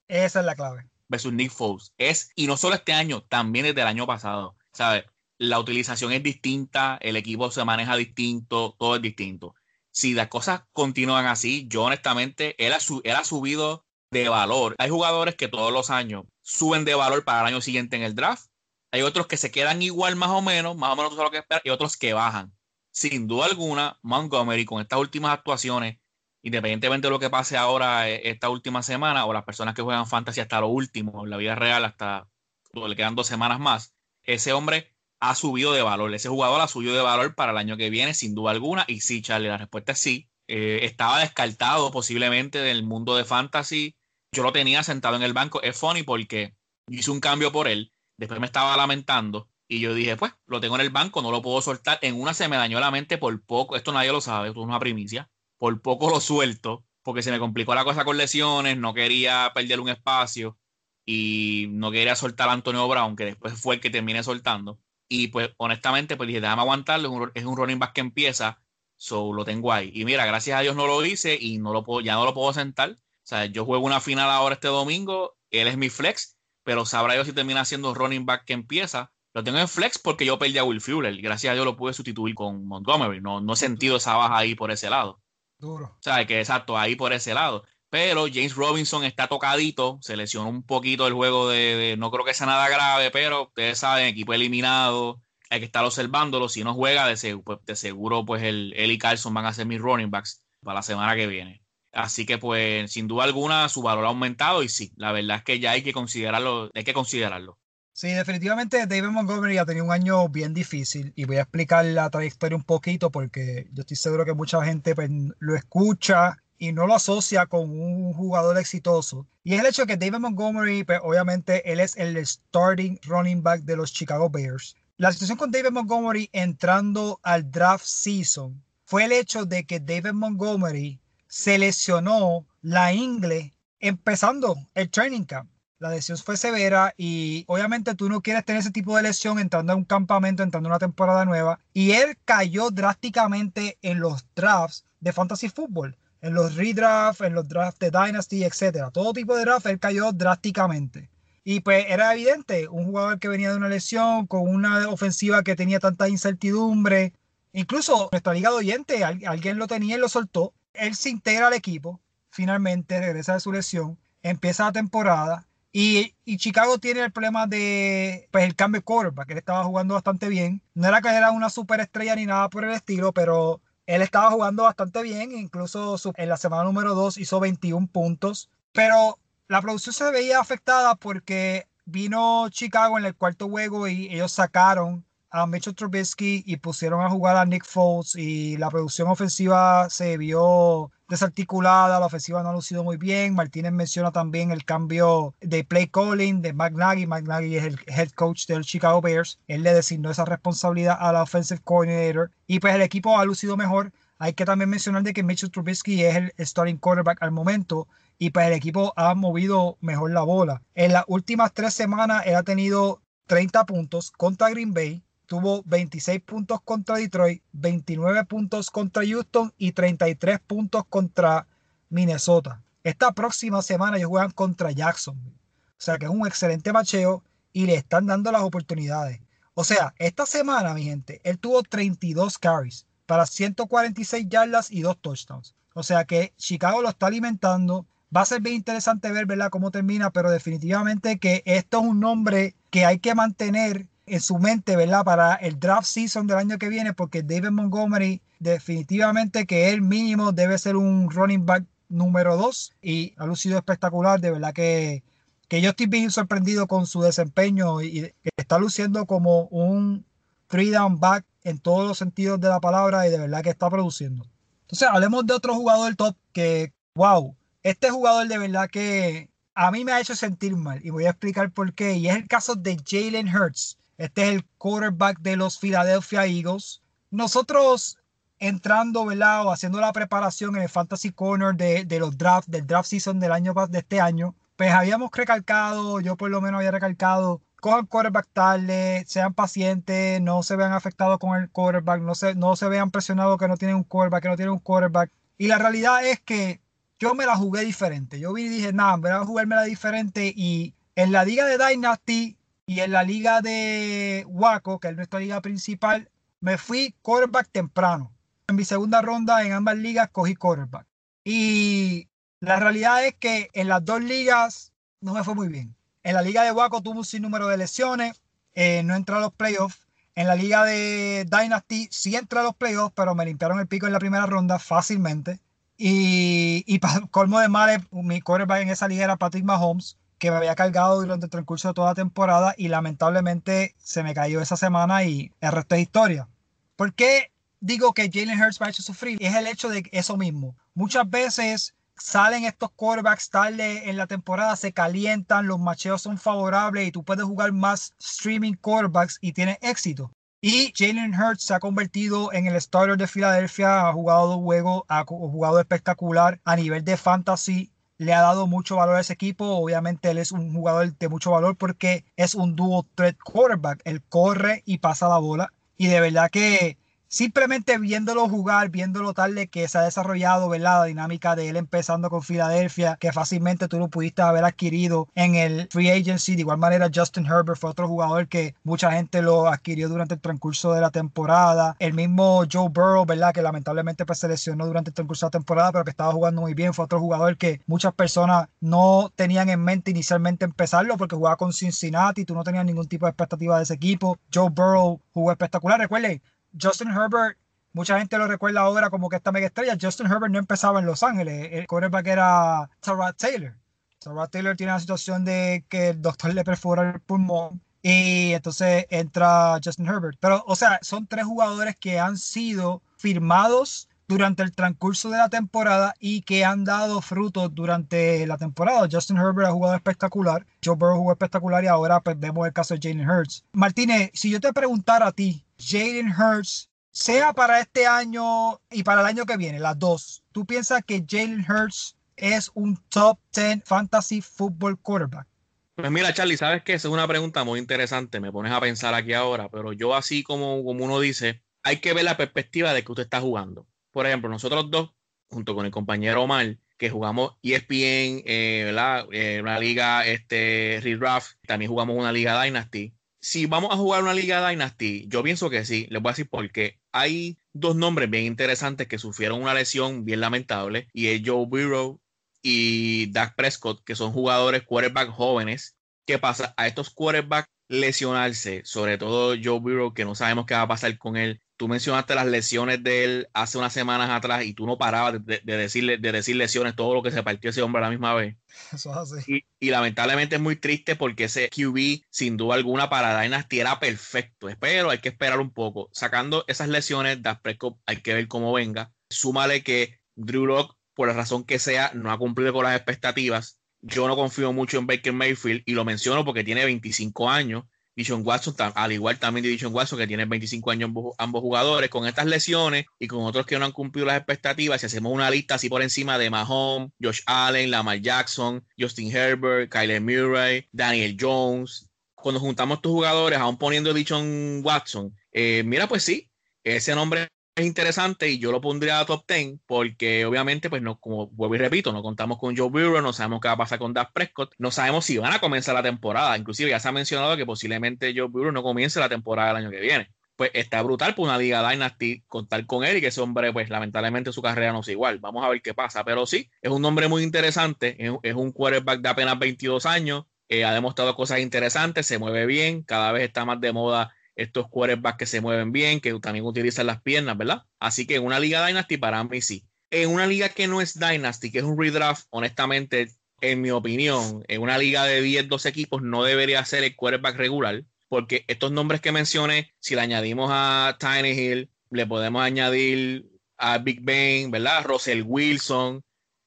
[0.09, 0.87] Esa es la clave.
[1.09, 1.93] Versus Nick Foles.
[1.99, 4.57] Es, y no solo este año, también desde el año pasado.
[4.73, 5.05] ¿Sabes?
[5.39, 9.55] La utilización es distinta, el equipo se maneja distinto, todo es distinto.
[9.91, 14.75] Si las cosas continúan así, yo honestamente, él ha, él subido de valor.
[14.79, 18.15] Hay jugadores que todos los años suben de valor para el año siguiente en el
[18.15, 18.47] draft.
[18.93, 21.45] Hay otros que se quedan igual más o menos, más o menos sabes lo que
[21.65, 22.55] y otros que bajan.
[22.93, 25.99] Sin duda alguna, Montgomery con estas últimas actuaciones,
[26.47, 30.07] independientemente de lo que pase ahora eh, esta última semana, o las personas que juegan
[30.07, 32.29] fantasy hasta lo último, en la vida real, hasta
[32.73, 36.15] le quedan dos semanas más, ese hombre ha subido de valor.
[36.15, 38.85] Ese jugador ha subido de valor para el año que viene, sin duda alguna.
[38.87, 40.29] Y sí, Charlie, la respuesta es sí.
[40.47, 43.97] Eh, estaba descartado posiblemente del mundo de fantasy.
[44.31, 45.61] Yo lo tenía sentado en el banco.
[45.63, 46.55] Es funny porque
[46.89, 47.93] hice un cambio por él.
[48.19, 49.49] Después me estaba lamentando.
[49.69, 51.99] Y yo dije, pues, lo tengo en el banco, no lo puedo soltar.
[52.03, 53.75] En una se me dañó la mente por poco.
[53.75, 55.29] Esto nadie lo sabe, esto es una primicia.
[55.59, 58.77] Por poco lo suelto porque se me complicó la cosa con lesiones.
[58.79, 60.59] No quería perder un espacio
[61.07, 64.81] y no quería soltar a Antonio Brown, que después fue el que terminé soltando.
[65.09, 68.61] Y pues honestamente, pues dije, déjame aguantarlo, es un, un running back que empieza,
[68.97, 69.93] so lo tengo ahí.
[69.95, 72.35] Y mira, gracias a Dios no lo hice y no lo puedo, ya no lo
[72.35, 72.91] puedo sentar.
[72.91, 77.15] O sea, yo juego una final ahora este domingo, él es mi flex, pero sabrá
[77.15, 79.13] yo si termina siendo running back que empieza.
[79.33, 81.93] Lo tengo en flex porque yo perdí a Will Fuller gracias a Dios lo pude
[81.93, 83.21] sustituir con Montgomery.
[83.21, 85.21] No, no he sentido esa baja ahí por ese lado.
[85.59, 85.87] Duro.
[85.87, 87.65] O sea, que exacto, ahí por ese lado.
[87.89, 92.35] Pero James Robinson está tocadito, se lesionó un poquito el juego de, no creo que
[92.35, 96.49] sea nada grave, pero ustedes saben, equipo eliminado, hay que estar observándolo.
[96.49, 99.53] Si no juega, de, seg- pues, de seguro, pues el, él y Carlson van a
[99.55, 101.63] ser mis running backs para la semana que viene.
[101.93, 105.45] Así que, pues, sin duda alguna, su valor ha aumentado y sí, la verdad es
[105.45, 107.59] que ya hay que considerarlo, hay que considerarlo.
[107.97, 112.11] Sí, definitivamente David Montgomery ha tenido un año bien difícil y voy a explicar la
[112.11, 116.87] trayectoria un poquito porque yo estoy seguro que mucha gente pues, lo escucha y no
[116.87, 119.27] lo asocia con un jugador exitoso.
[119.45, 123.63] Y es el hecho que David Montgomery, pues, obviamente, él es el starting running back
[123.63, 124.77] de los Chicago Bears.
[124.99, 130.13] La situación con David Montgomery entrando al draft season fue el hecho de que David
[130.13, 135.49] Montgomery se lesionó la ingle empezando el training camp.
[135.79, 139.73] La lesión fue severa y obviamente tú no quieres tener ese tipo de lesión entrando
[139.75, 141.59] a un campamento, entrando a una temporada nueva.
[141.75, 147.47] Y él cayó drásticamente en los drafts de fantasy fútbol, en los redrafts, en los
[147.49, 148.91] drafts de Dynasty, etcétera.
[148.91, 151.11] Todo tipo de draft él cayó drásticamente.
[151.45, 155.57] Y pues era evidente, un jugador que venía de una lesión, con una ofensiva que
[155.57, 157.13] tenía tanta incertidumbre.
[157.53, 160.55] Incluso nuestra liga de oyente, al- alguien lo tenía y lo soltó.
[160.73, 165.46] Él se integra al equipo, finalmente regresa de su lesión, empieza la temporada
[165.79, 169.31] y, Chicago tiene el problema de pues, el cambio de quarterback.
[169.33, 170.63] Él estaba jugando bastante bien.
[170.73, 174.63] No era que era una superestrella ni nada por el estilo, pero él estaba jugando
[174.63, 175.33] bastante bien.
[175.33, 178.49] Incluso en la semana número 2 hizo 21 puntos.
[178.73, 184.33] Pero la producción se veía afectada porque vino Chicago en el cuarto juego y ellos
[184.33, 189.89] sacaron a Mitchell Trubisky y pusieron a jugar a Nick Foles y la producción ofensiva
[189.91, 193.35] se vio desarticulada, la ofensiva no ha lucido muy bien.
[193.35, 196.53] Martínez menciona también el cambio de play calling de.
[196.53, 199.39] Matt Nagy es el head coach del Chicago Bears.
[199.47, 203.57] Él le designó esa responsabilidad a la offensive coordinator y pues el equipo ha lucido
[203.57, 203.93] mejor.
[204.19, 207.87] Hay que también mencionar de que Mitchell Trubisky es el starting quarterback al momento
[208.19, 210.63] y pues el equipo ha movido mejor la bola.
[210.75, 216.21] En las últimas tres semanas él ha tenido 30 puntos contra Green Bay, tuvo 26
[216.23, 221.47] puntos contra Detroit, 29 puntos contra Houston y 33 puntos contra
[221.89, 222.63] Minnesota.
[222.83, 225.37] Esta próxima semana ellos juegan contra Jacksonville.
[225.79, 229.21] O sea que es un excelente macheo y le están dando las oportunidades.
[229.55, 234.99] O sea, esta semana, mi gente, él tuvo 32 carries para 146 yardas y dos
[235.01, 235.55] touchdowns.
[235.75, 237.87] O sea que Chicago lo está alimentando.
[238.15, 242.01] Va a ser bien interesante ver, ¿verdad?, cómo termina, pero definitivamente que esto es un
[242.01, 246.59] nombre que hay que mantener en su mente, ¿verdad?, para el draft season del año
[246.59, 252.37] que viene, porque David Montgomery definitivamente que él mínimo debe ser un running back número
[252.37, 255.03] 2 y ha lucido espectacular, de verdad que,
[255.49, 260.05] que yo estoy bien sorprendido con su desempeño y que está luciendo como un
[260.49, 263.71] three down back en todos los sentidos de la palabra y de verdad que está
[263.71, 264.27] produciendo.
[264.63, 269.85] Entonces, hablemos de otro jugador top que, wow, este jugador de verdad que a mí
[269.85, 271.95] me ha hecho sentir mal y voy a explicar por qué.
[271.95, 273.79] Y es el caso de Jalen Hurts.
[273.99, 276.83] Este es el quarterback de los Philadelphia Eagles.
[277.11, 277.99] Nosotros
[278.39, 279.47] entrando, ¿verdad?
[279.47, 283.21] O haciendo la preparación en el Fantasy Corner de, de los drafts, del draft season
[283.21, 287.87] del año de este año, pues habíamos recalcado, yo por lo menos había recalcado, cojan
[287.87, 292.69] quarterback tarde, sean pacientes, no se vean afectados con el quarterback, no se, no se
[292.69, 295.11] vean presionados que no tienen un quarterback, que no tienen un quarterback.
[295.39, 296.61] Y la realidad es que
[296.99, 298.19] yo me la jugué diferente.
[298.19, 300.33] Yo vi y dije, nada, voy a jugármela diferente.
[300.35, 305.21] Y en la liga de Dynasty y en la liga de Waco, que es nuestra
[305.21, 308.13] liga principal, me fui quarterback temprano.
[308.49, 310.87] En mi segunda ronda en ambas ligas cogí quarterback.
[311.25, 312.09] Y
[312.41, 315.77] la realidad es que en las dos ligas no me fue muy bien.
[316.03, 318.21] En la liga de Waco tuve un sinnúmero de lesiones,
[318.55, 319.87] eh, no entré a los playoffs.
[320.17, 323.87] En la liga de Dynasty sí entré a los playoffs, pero me limpiaron el pico
[323.87, 325.41] en la primera ronda fácilmente.
[325.77, 330.31] Y, y para colmo de males, mi quarterback en esa liga era Patrick Mahomes, que
[330.31, 334.41] me había cargado durante el transcurso de toda la temporada y lamentablemente se me cayó
[334.41, 336.29] esa semana y el resto es historia.
[336.77, 339.19] ¿Por qué digo que Jalen Hurts va a sufrir?
[339.21, 340.57] Es el hecho de eso mismo.
[340.75, 346.87] Muchas veces salen estos quarterbacks tarde en la temporada, se calientan, los macheos son favorables
[346.87, 350.11] y tú puedes jugar más streaming quarterbacks y tienes éxito.
[350.43, 354.83] Y Jalen Hurts se ha convertido en el starter de Filadelfia, ha jugado dos juegos,
[354.89, 359.45] ha jugado espectacular a nivel de fantasy, le ha dado mucho valor a ese equipo.
[359.47, 363.81] Obviamente él es un jugador de mucho valor porque es un dual threat quarterback.
[363.85, 365.53] Él corre y pasa la bola.
[365.77, 370.81] Y de verdad que simplemente viéndolo jugar, viéndolo tarde que se ha desarrollado, ¿verdad?
[370.81, 375.35] La dinámica de él empezando con Filadelfia, que fácilmente tú lo pudiste haber adquirido en
[375.35, 376.35] el free agency.
[376.35, 380.21] De igual manera, Justin Herbert fue otro jugador que mucha gente lo adquirió durante el
[380.21, 381.77] transcurso de la temporada.
[381.79, 383.33] El mismo Joe Burrow, ¿verdad?
[383.33, 386.75] Que lamentablemente pues, durante el transcurso de la temporada, pero que estaba jugando muy bien.
[386.75, 391.53] Fue otro jugador que muchas personas no tenían en mente inicialmente empezarlo porque jugaba con
[391.53, 394.19] Cincinnati, tú no tenías ningún tipo de expectativa de ese equipo.
[394.33, 395.81] Joe Burrow jugó espectacular.
[395.81, 396.23] Recuerden,
[396.61, 397.39] Justin Herbert,
[397.73, 399.77] mucha gente lo recuerda ahora como que esta mega estrella.
[399.81, 401.51] Justin Herbert no empezaba en Los Ángeles.
[401.53, 403.55] El quarterback era Tyrod Taylor.
[403.99, 408.87] Tyrod Taylor tiene la situación de que el doctor le perfora el pulmón y entonces
[408.91, 410.19] entra Justin Herbert.
[410.21, 415.29] Pero, o sea, son tres jugadores que han sido firmados durante el transcurso de la
[415.29, 418.89] temporada y que han dado frutos durante la temporada.
[418.91, 422.75] Justin Herbert ha jugado espectacular, Joe Burrow jugó espectacular y ahora pues, vemos el caso
[422.75, 423.45] de Jalen Hurts.
[423.53, 429.01] Martínez, si yo te preguntara a ti, Jalen Hurts, sea para este año y para
[429.01, 433.65] el año que viene, las dos, ¿tú piensas que Jalen Hurts es un top 10
[433.65, 435.27] fantasy football quarterback?
[435.75, 438.19] Pues mira, Charlie, sabes que esa es una pregunta muy interesante.
[438.19, 441.93] Me pones a pensar aquí ahora, pero yo, así como, como uno dice, hay que
[441.93, 443.67] ver la perspectiva de que usted está jugando
[443.97, 444.91] por ejemplo, nosotros dos,
[445.31, 448.71] junto con el compañero Omar, que jugamos ESPN, eh.
[449.11, 452.95] Eh, una liga este, Redraft, también jugamos una liga Dynasty.
[453.19, 456.29] Si vamos a jugar una liga Dynasty, yo pienso que sí, les voy a decir
[456.29, 456.79] por qué.
[456.93, 461.99] Hay dos nombres bien interesantes que sufrieron una lesión bien lamentable, y es Joe Burrow
[462.43, 465.79] y Dak Prescott, que son jugadores quarterback jóvenes.
[466.05, 466.53] ¿Qué pasa?
[466.59, 470.99] A estos quarterbacks lesionarse, sobre todo Joe Burrow, que no sabemos qué va a pasar
[470.99, 474.79] con él, tú mencionaste las lesiones de él hace unas semanas atrás y tú no
[474.79, 477.91] parabas de, decirle, de decir lesiones, todo lo que se partió ese hombre a la
[477.91, 478.37] misma vez.
[478.73, 479.45] Eso es así.
[479.59, 484.49] Y, lamentablemente es muy triste porque ese QB, sin duda alguna, para Dynasty era perfecto.
[484.61, 485.89] Pero hay que esperar un poco.
[485.93, 488.93] Sacando esas lesiones, Das Prescott hay que ver cómo venga.
[489.09, 493.61] Súmale que Drew Lock, por la razón que sea, no ha cumplido con las expectativas.
[493.81, 497.65] Yo no confío mucho en Baker Mayfield y lo menciono porque tiene 25 años
[497.97, 502.27] Dishon Watson, al igual también de Watson, que tiene 25 años ambos, jugadores, con estas
[502.27, 505.71] lesiones y con otros que no han cumplido las expectativas, si hacemos una lista así
[505.71, 512.39] por encima de Mahomes, Josh Allen, Lamar Jackson, Justin Herbert, Kyler Murray, Daniel Jones, cuando
[512.39, 516.31] juntamos estos jugadores, aún poniendo Dishon Watson, eh, mira, pues sí,
[516.65, 517.29] ese nombre
[517.65, 521.59] interesante y yo lo pondría a top 10 porque obviamente, pues no, como vuelvo y
[521.59, 524.55] repito, no contamos con Joe Burrow, no sabemos qué va a pasar con Dak Prescott,
[524.59, 528.13] no sabemos si van a comenzar la temporada, inclusive ya se ha mencionado que posiblemente
[528.15, 530.11] Joe Burrow no comience la temporada del año que viene.
[530.37, 533.71] Pues está brutal por una liga Dynasty contar con él y que ese hombre, pues
[533.71, 535.19] lamentablemente su carrera no es igual.
[535.19, 539.01] Vamos a ver qué pasa, pero sí, es un nombre muy interesante, es, un quarterback
[539.01, 543.47] de apenas 22 años, eh, ha demostrado cosas interesantes, se mueve bien, cada vez está
[543.47, 547.63] más de moda estos quarterbacks que se mueven bien, que también utilizan las piernas, ¿verdad?
[547.81, 549.65] Así que en una liga Dynasty para mí sí.
[549.91, 553.09] En una liga que no es Dynasty, que es un redraft, honestamente,
[553.41, 557.37] en mi opinión, en una liga de 10, 12 equipos no debería ser el quarterback
[557.37, 563.27] regular, porque estos nombres que mencioné, si le añadimos a Tiny Hill, le podemos añadir
[563.59, 564.85] a Big Ben, ¿verdad?
[564.85, 566.03] Russell Wilson.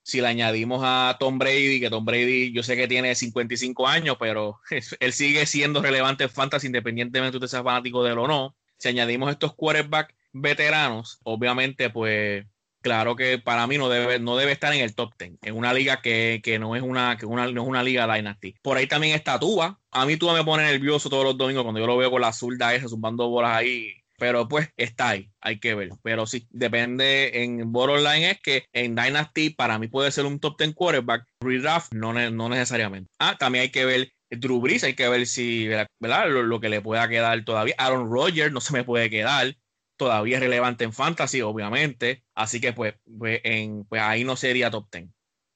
[0.10, 4.18] Si le añadimos a Tom Brady, que Tom Brady yo sé que tiene 55 años,
[4.20, 4.60] pero
[5.00, 8.56] él sigue siendo relevante en fantasy independientemente de usted sea fanático de él o no.
[8.78, 12.44] Si añadimos estos quarterbacks veteranos, obviamente pues
[12.82, 15.74] claro que para mí no debe, no debe estar en el top 10, en una
[15.74, 18.56] liga que, no, es una, que una, no es una liga Dynasty.
[18.64, 19.80] Por ahí también está Tuba.
[19.92, 22.34] A mí Tuba me pone nervioso todos los domingos cuando yo lo veo con la
[22.34, 23.94] zurda esa, zumbando bolas ahí.
[24.20, 25.90] Pero pues está ahí, hay que ver.
[26.04, 30.58] Pero sí, depende en Borderline es que en Dynasty para mí puede ser un top
[30.58, 31.26] 10 quarterback.
[31.42, 33.10] Redraft no, no necesariamente.
[33.20, 36.30] Ah, también hay que ver Drew Brees, hay que ver si, ¿verdad?
[36.30, 37.74] Lo, lo, que le pueda quedar todavía.
[37.78, 39.56] Aaron Rodgers no se me puede quedar
[40.00, 42.24] todavía es relevante en fantasy, obviamente.
[42.34, 45.10] Así que pues, pues, en, pues ahí no sería top 10.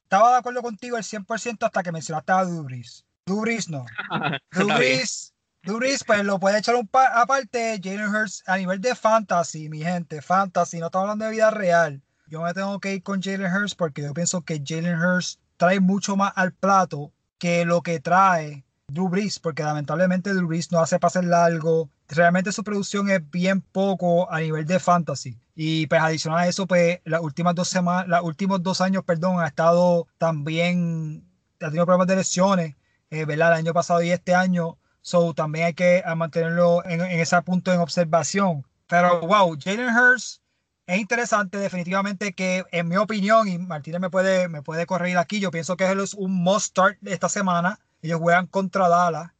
[0.04, 3.06] Estaba de acuerdo contigo el 100% hasta que mencionaste a Dubris.
[3.26, 3.86] Dubris no.
[4.52, 5.33] Dubris,
[5.66, 7.80] Dubris, pues lo puede echar un aparte.
[7.82, 12.02] Jalen Hurts a nivel de fantasy, mi gente, fantasy, no estamos hablando de vida real.
[12.28, 15.80] Yo me tengo que ir con Jalen Hurts porque yo pienso que Jalen Hurts trae
[15.80, 20.80] mucho más al plato que lo que trae Drew Brees, porque lamentablemente Drew Brees no
[20.80, 21.90] hace pases largo.
[22.10, 25.38] Realmente su producción es bien poco a nivel de fantasy.
[25.56, 29.40] Y pues adicional a eso, pues las últimas dos semanas, los últimos dos años, perdón,
[29.40, 31.24] ha estado también,
[31.62, 32.76] ha tenido problemas de lesiones,
[33.12, 33.54] eh, ¿verdad?
[33.54, 34.78] El año pasado y este año.
[35.04, 38.66] So también hay que mantenerlo en, en ese punto en observación.
[38.88, 40.42] Pero wow, Jalen Hurts
[40.88, 45.40] es interesante definitivamente que en mi opinión, y Martínez me puede, me puede corregir aquí,
[45.40, 49.32] yo pienso que él es un must start esta semana ellos juegan contra Dallas.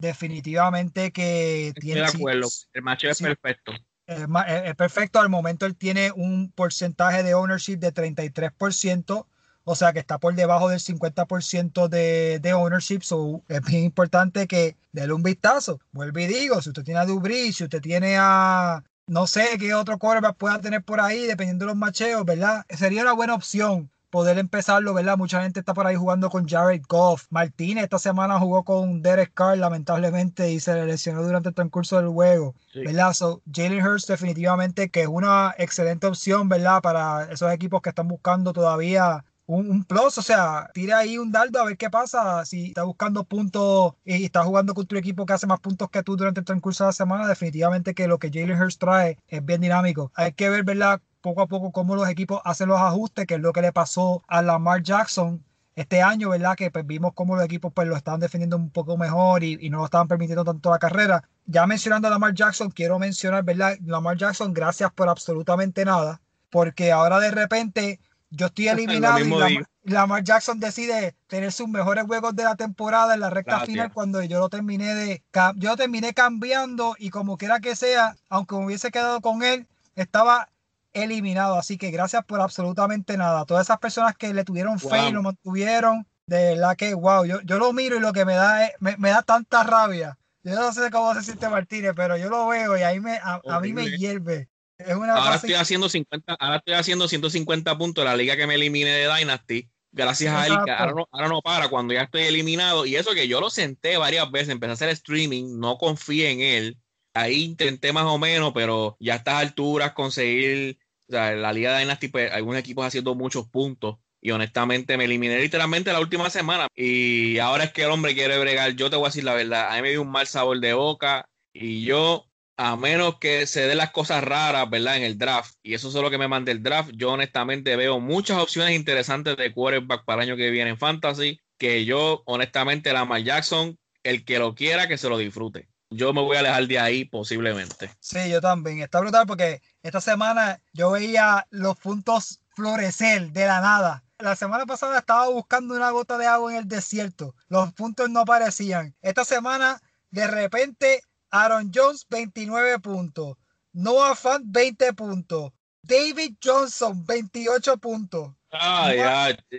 [0.00, 2.00] Definitivamente que Estoy tiene.
[2.02, 2.48] de acuerdo.
[2.72, 3.72] el macho es perfecto.
[4.06, 5.20] Es, perfecto.
[5.20, 9.26] Al momento él tiene un porcentaje de ownership de 33%.
[9.70, 13.00] O sea que está por debajo del 50% de, de ownership.
[13.02, 15.78] So, es bien importante que déle un vistazo.
[15.92, 19.74] Vuelvo y digo, si usted tiene a Dubry, si usted tiene a, no sé qué
[19.74, 22.64] otro quarterback pueda tener por ahí, dependiendo de los macheos, ¿verdad?
[22.70, 25.18] Sería una buena opción poder empezarlo, ¿verdad?
[25.18, 27.26] Mucha gente está por ahí jugando con Jared Goff.
[27.28, 31.98] Martínez esta semana jugó con Derek Carr, lamentablemente, y se le lesionó durante el transcurso
[31.98, 33.12] del juego, ¿verdad?
[33.12, 36.80] So, Jalen Hurts definitivamente que es una excelente opción, ¿verdad?
[36.80, 41.60] Para esos equipos que están buscando todavía un, plus, o sea, tira ahí un dardo
[41.60, 42.44] a ver qué pasa.
[42.44, 46.02] Si está buscando puntos y está jugando contra un equipo que hace más puntos que
[46.02, 49.44] tú durante el transcurso de la semana, definitivamente que lo que Jalen Hurts trae es
[49.44, 50.12] bien dinámico.
[50.14, 51.00] Hay que ver, ¿verdad?
[51.20, 54.22] poco a poco cómo los equipos hacen los ajustes, que es lo que le pasó
[54.28, 55.44] a Lamar Jackson
[55.76, 56.56] este año, ¿verdad?
[56.56, 59.78] Que pues, vimos cómo los equipos pues, lo estaban defendiendo un poco mejor y, no
[59.78, 61.28] lo estaban permitiendo tanto la carrera.
[61.46, 63.76] Ya mencionando a Lamar Jackson, quiero mencionar, ¿verdad?
[63.84, 68.00] Lamar Jackson, gracias por absolutamente nada, porque ahora de repente
[68.30, 73.20] yo estoy eliminado y Lamar, Jackson decide tener sus mejores juegos de la temporada en
[73.20, 75.22] la recta final cuando yo lo terminé de
[75.56, 80.50] yo terminé cambiando y como quiera que sea, aunque me hubiese quedado con él, estaba
[80.92, 81.56] eliminado.
[81.56, 83.44] Así que gracias por absolutamente nada.
[83.44, 87.40] Todas esas personas que le tuvieron fe y lo mantuvieron, de verdad que wow, yo,
[87.42, 90.18] yo lo miro y lo que me da es, me, da tanta rabia.
[90.42, 93.60] Yo no sé cómo se siente Martínez, pero yo lo veo y ahí me, a,
[93.60, 94.48] mí me hierve.
[94.78, 98.46] Es una ahora estoy haciendo 50, ahora estoy haciendo 150 puntos en la liga que
[98.46, 99.68] me elimine de Dynasty.
[99.90, 102.86] Gracias a él, ahora no, ahora no para cuando ya estoy eliminado.
[102.86, 106.40] Y eso que yo lo senté varias veces, empecé a hacer streaming, no confié en
[106.40, 106.78] él
[107.18, 111.74] ahí intenté más o menos, pero ya a estas alturas conseguir, o sea, la Liga
[111.74, 113.96] de Dynasty, pues, algunos equipos haciendo muchos puntos.
[114.20, 116.66] Y honestamente me eliminé literalmente la última semana.
[116.74, 118.72] Y ahora es que el hombre quiere bregar.
[118.72, 119.70] Yo te voy a decir la verdad.
[119.70, 121.28] A mí me dio un mal sabor de boca.
[121.52, 122.27] Y yo,
[122.58, 124.98] a menos que se den las cosas raras, ¿verdad?
[124.98, 125.54] En el draft.
[125.62, 126.90] Y eso es lo que me manda el draft.
[126.94, 131.40] Yo honestamente veo muchas opciones interesantes de quarterback para el año que viene en Fantasy.
[131.56, 136.12] Que yo, honestamente, la Lamar Jackson, el que lo quiera, que se lo disfrute yo
[136.12, 137.90] me voy a alejar de ahí posiblemente.
[138.00, 138.80] Sí, yo también.
[138.80, 144.04] Está brutal porque esta semana yo veía los puntos florecer de la nada.
[144.18, 147.34] La semana pasada estaba buscando una gota de agua en el desierto.
[147.48, 148.94] Los puntos no aparecían.
[149.00, 153.36] Esta semana, de repente, Aaron Jones, 29 puntos.
[153.72, 155.52] Noah Fant, 20 puntos.
[155.82, 158.34] David Johnson, 28 puntos.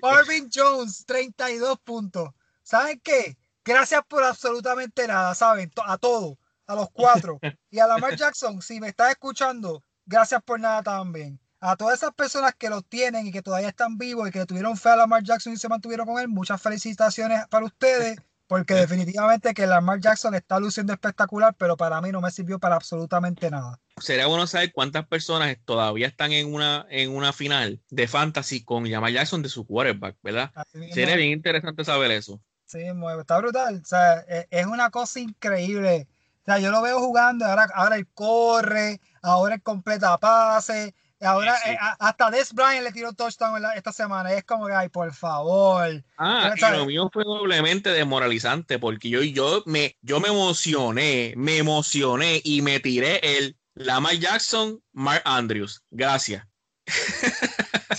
[0.02, 2.30] Marvin Jones, 32 puntos.
[2.64, 3.38] ¿Saben qué?
[3.64, 5.72] Gracias por absolutamente nada, ¿saben?
[5.86, 7.40] A todos, a los cuatro.
[7.72, 11.40] Y a Lamar Jackson, si me estás escuchando, gracias por nada también.
[11.60, 14.78] A todas esas personas que lo tienen y que todavía están vivos y que tuvieron
[14.78, 18.18] fe a Lamar Jackson y se mantuvieron con él, muchas felicitaciones para ustedes,
[18.50, 22.78] porque definitivamente que Lamar Jackson está luciendo espectacular, pero para mí no me sirvió para
[22.78, 23.80] absolutamente nada.
[24.02, 28.90] Sería bueno saber cuántas personas todavía están en una, en una final de fantasy con
[28.90, 30.52] Lamar Jackson de su quarterback, ¿verdad?
[30.92, 32.42] Sería bien interesante saber eso.
[32.66, 32.80] Sí,
[33.20, 33.82] está brutal.
[33.84, 36.08] O sea, e, es una cosa increíble.
[36.42, 41.56] O sea, yo lo veo jugando, ahora, ahora él corre, ahora él completa pase, Ahora
[41.58, 41.70] Sí, sí.
[41.72, 44.32] eh, hasta Des Bryant le tiró touchdown la- esta semana.
[44.34, 46.04] Es como que, ay, por favor.
[46.18, 51.58] Ah, y lo mío fue doblemente desmoralizante porque yo, yo, me, yo me emocioné, me
[51.58, 55.82] emocioné y me tiré el Lamar Jackson, Mark Andrews.
[55.92, 56.46] Gracias.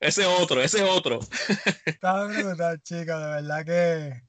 [0.00, 1.20] ese otro, ese otro.
[1.84, 4.22] Está brutal, chica, de verdad que.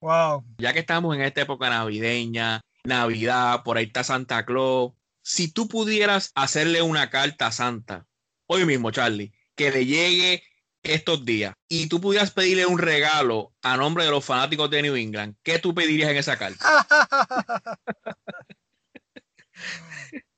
[0.00, 0.44] Wow.
[0.58, 4.92] Ya que estamos en esta época navideña, Navidad, por ahí está Santa Claus.
[5.22, 8.06] Si tú pudieras hacerle una carta a Santa,
[8.46, 10.42] hoy mismo, Charlie, que le llegue
[10.82, 14.96] estos días y tú pudieras pedirle un regalo a nombre de los fanáticos de New
[14.96, 16.58] England, ¿qué tú pedirías en esa carta?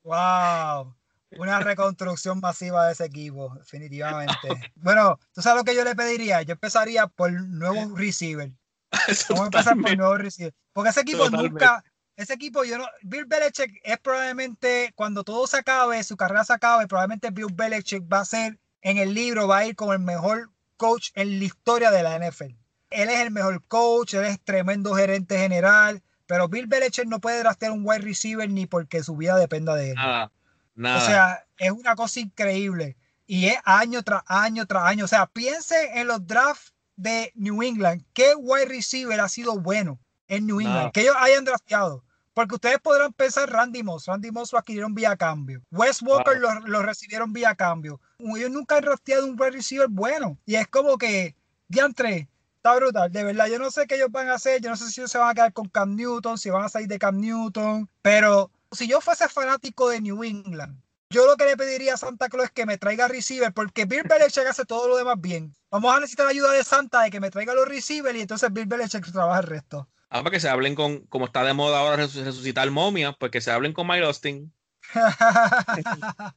[0.03, 0.95] wow.
[1.37, 4.73] Una reconstrucción masiva de ese equipo, definitivamente.
[4.77, 6.43] Bueno, tú sabes lo que yo le pediría.
[6.43, 8.53] Yo empezaría por nuevos receivers.
[9.09, 9.97] Eso Vamos a empezar por totalmente.
[9.97, 10.57] nuevos receivers.
[10.73, 11.51] Porque ese equipo Totalmente.
[11.51, 11.85] nunca,
[12.17, 16.53] ese equipo, yo no, Bill Belichick es probablemente cuando todo se acabe, su carrera se
[16.53, 19.99] acabe, probablemente Bill Belichick va a ser en el libro, va a ir como el
[19.99, 22.55] mejor coach en la historia de la NFL.
[22.91, 27.41] Él es el mejor coach, él es tremendo gerente general, pero Bill Belichick no puede
[27.41, 29.95] draftear un wide receiver ni porque su vida dependa de él.
[29.97, 30.33] Nada,
[30.75, 30.99] nada.
[30.99, 32.97] O sea, es una cosa increíble.
[33.27, 35.07] Y es año tras año tras año.
[35.07, 38.05] O sea, piense en los drafts de New England.
[38.13, 39.99] ¿Qué wide receiver ha sido bueno
[40.29, 40.93] en New England?
[40.93, 42.05] Que ellos hayan drafteado.
[42.35, 44.07] Porque ustedes podrán pensar Randy Moss.
[44.07, 45.63] Randy Moss lo adquirieron vía cambio.
[45.71, 48.01] Wes Walker lo, lo recibieron vía cambio.
[48.19, 50.37] Ellos nunca han drafteado un receiver bueno.
[50.45, 51.37] Y es como que,
[51.69, 53.13] diantre, está brutal.
[53.13, 54.61] De verdad, yo no sé qué ellos van a hacer.
[54.61, 56.69] Yo no sé si ellos se van a quedar con Cam Newton, si van a
[56.69, 57.89] salir de Cam Newton.
[58.03, 62.29] Pero si yo fuese fanático de New England, yo lo que le pediría a Santa
[62.29, 65.55] Claus es que me traiga receiver, porque Bill Belichick hace todo lo demás bien.
[65.71, 68.67] Vamos a necesitar ayuda de Santa de que me traiga los receivers y entonces Bill
[68.67, 69.89] Belichick trabaja el resto.
[70.15, 73.33] Ah, para que se hablen con, como está de moda ahora resu- resucitar momias, pues
[73.33, 74.55] que se hablen con Mike Austin.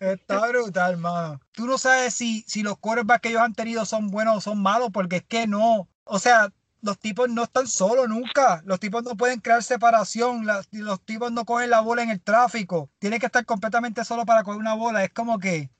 [0.00, 1.40] Está brutal, mano.
[1.52, 4.60] Tú no sabes si, si los quarterbacks que ellos han tenido son buenos o son
[4.60, 5.88] malos, porque es que no.
[6.02, 6.52] O sea,
[6.82, 8.62] los tipos no están solos nunca.
[8.66, 10.44] Los tipos no pueden crear separación.
[10.72, 12.90] Los tipos no cogen la bola en el tráfico.
[12.98, 15.04] Tienen que estar completamente solo para coger una bola.
[15.04, 15.70] Es como que.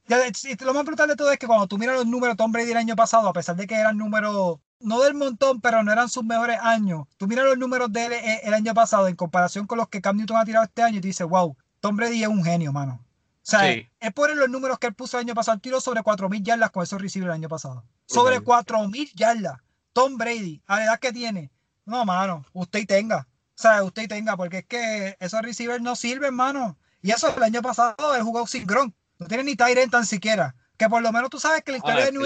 [0.61, 2.71] lo más brutal de todo es que cuando tú miras los números de Tom Brady
[2.71, 4.61] el año pasado, a pesar de que eran números.
[4.81, 7.07] No del montón, pero no eran sus mejores años.
[7.17, 10.01] Tú miras los números de él eh, el año pasado en comparación con los que
[10.03, 12.73] Cam Newton ha tirado este año y tú dices, wow, Tom Brady es un genio,
[12.73, 13.01] mano.
[13.03, 13.87] O sea, Sí.
[14.01, 15.59] es por los números que él puso el año pasado.
[15.59, 17.85] Tiró sobre 4.000 yardas con esos receivers el año pasado.
[18.07, 18.65] Sobre Brutal.
[18.67, 19.61] 4.000 yardas.
[19.93, 21.51] Tom Brady, a la edad que tiene.
[21.87, 23.29] No, mano, usted y tenga.
[23.57, 26.77] O sea, usted y tenga, porque es que esos receivers no sirven, mano.
[27.03, 28.95] Y eso el año pasado él jugó sin Gronk.
[29.19, 30.55] No tiene ni Tyrant tan siquiera.
[30.77, 32.23] Que por lo menos tú sabes que la historia Ah, de New.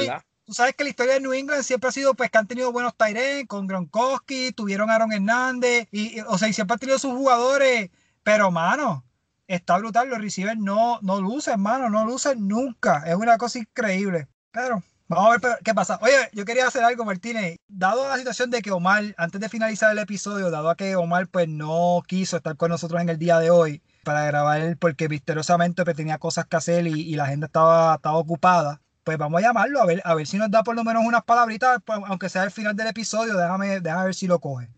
[0.49, 2.73] Tú sabes que la historia de New England siempre ha sido pues que han tenido
[2.73, 6.99] buenos Tyrants con Gronkowski, tuvieron a Aaron Hernández, y, o sea, y siempre han tenido
[6.99, 7.91] sus jugadores,
[8.23, 9.05] pero mano,
[9.47, 14.27] está brutal, los receivers no, no lucen, mano, no lucen nunca, es una cosa increíble,
[14.51, 15.99] pero vamos a ver qué pasa.
[16.01, 19.93] Oye, yo quería hacer algo, Martínez, dado la situación de que Omar, antes de finalizar
[19.93, 23.39] el episodio, dado a que Omar pues no quiso estar con nosotros en el día
[23.39, 27.49] de hoy para grabar porque misteriosamente pues, tenía cosas que hacer y, y la agenda
[27.49, 30.77] estaba, estaba ocupada, pues vamos a llamarlo a ver, a ver si nos da por
[30.77, 34.27] lo menos unas palabritas, pues, aunque sea al final del episodio, déjame, déjame ver si
[34.27, 34.69] lo coge.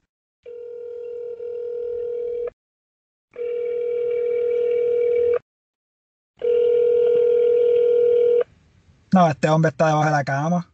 [9.12, 10.70] No, este hombre está debajo de la cama.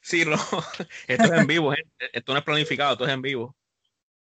[0.00, 0.36] Sí, no.
[1.06, 2.10] Esto es en vivo, gente.
[2.12, 3.54] Esto no es planificado, esto es en vivo.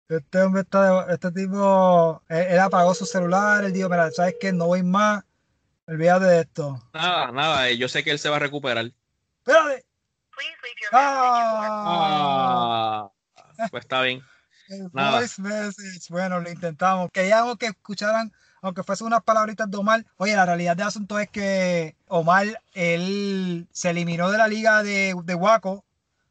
[0.07, 4.35] Este hombre está debajo- este tipo, él, él apagó su celular, él dijo, mira, ¿sabes
[4.39, 4.53] qué?
[4.53, 5.23] No voy más,
[5.87, 6.81] olvídate de esto.
[6.93, 8.91] Nada, nada, eh, yo sé que él se va a recuperar.
[9.45, 9.85] Espérate.
[10.91, 13.09] Ah,
[13.57, 14.21] Ah, pues está bien.
[14.69, 15.19] el nada.
[15.19, 16.07] voice message.
[16.09, 17.09] Bueno, lo intentamos.
[17.11, 18.31] Queríamos que escucharan,
[18.61, 20.05] aunque fuese unas palabritas de Omar.
[20.17, 25.15] Oye, la realidad del asunto es que Omar, él se eliminó de la liga de,
[25.23, 25.84] de Waco,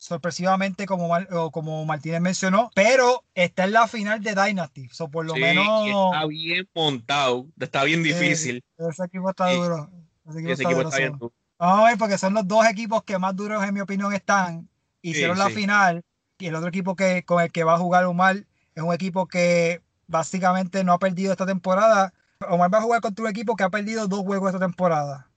[0.05, 4.89] sorpresivamente, como, Mar- o como Martínez mencionó, pero está en la final de Dynasty.
[4.91, 5.87] So, por lo Sí, menos.
[5.87, 8.63] está bien montado, está bien difícil.
[8.77, 9.91] Ese equipo está duro.
[10.29, 11.33] Ese equipo Ese está equipo duro, está bien duro.
[11.59, 14.69] Vamos a ver, porque son los dos equipos que más duros, en mi opinión, están.
[15.01, 15.55] Hicieron la sí.
[15.55, 16.03] final.
[16.39, 18.45] Y el otro equipo que, con el que va a jugar Omar
[18.75, 22.13] es un equipo que básicamente no ha perdido esta temporada.
[22.47, 25.31] Omar va a jugar contra un equipo que ha perdido dos juegos esta temporada.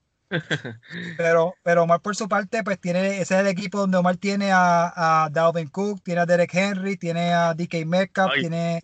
[1.17, 4.51] Pero, pero Omar, por su parte, pues tiene, ese es el equipo donde Omar tiene
[4.51, 8.81] a, a Dalvin Cook, tiene a Derek Henry, tiene a DK Metcalf, Ay, tiene,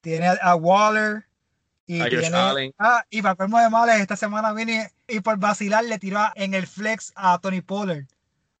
[0.00, 1.24] tiene a, a Waller.
[1.84, 5.84] Y A tiene, ah, y para colmo de males, esta semana vine y por vacilar
[5.84, 8.04] le tiró en el flex a Tony Pollard.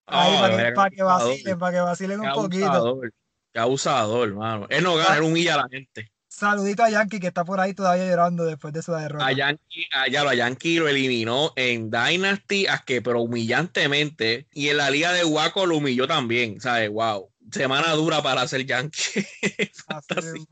[0.06, 2.66] Ahí Ah, para, vaya que, para que vacilen, para que vacilen un poquito.
[2.66, 3.12] abusador.
[3.52, 4.66] Qué abusador, hermano.
[4.70, 5.16] Él no gana, Ah.
[5.18, 6.10] él humilla a la gente.
[6.34, 9.26] Saludito a Yankee que está por ahí todavía llorando después de esa derrota.
[9.26, 14.46] A Yankee, a, ya a Yankee lo eliminó en Dynasty, a que, pero humillantemente.
[14.54, 16.58] Y en la liga de Waco lo humilló también.
[16.58, 16.88] ¿Sabes?
[16.88, 17.30] Wow.
[17.50, 19.26] Semana dura para hacer Yankee.
[19.88, 20.46] Así,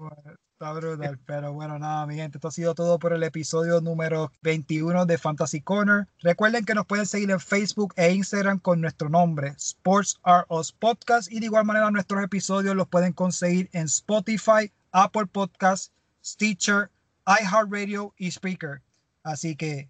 [0.53, 1.18] está brutal.
[1.24, 2.37] Pero bueno, nada, mi gente.
[2.37, 6.07] Esto ha sido todo por el episodio número 21 de Fantasy Corner.
[6.18, 10.72] Recuerden que nos pueden seguir en Facebook e Instagram con nuestro nombre, Sports Are Us
[10.72, 11.33] Podcast.
[11.33, 15.93] Y de igual manera, nuestros episodios los pueden conseguir en Spotify, Apple Podcast,
[16.24, 16.91] Stitcher,
[17.26, 18.82] iHeartRadio y Speaker.
[19.22, 19.88] Así que,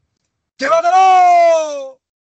[0.58, 1.99] ¡llévatelo!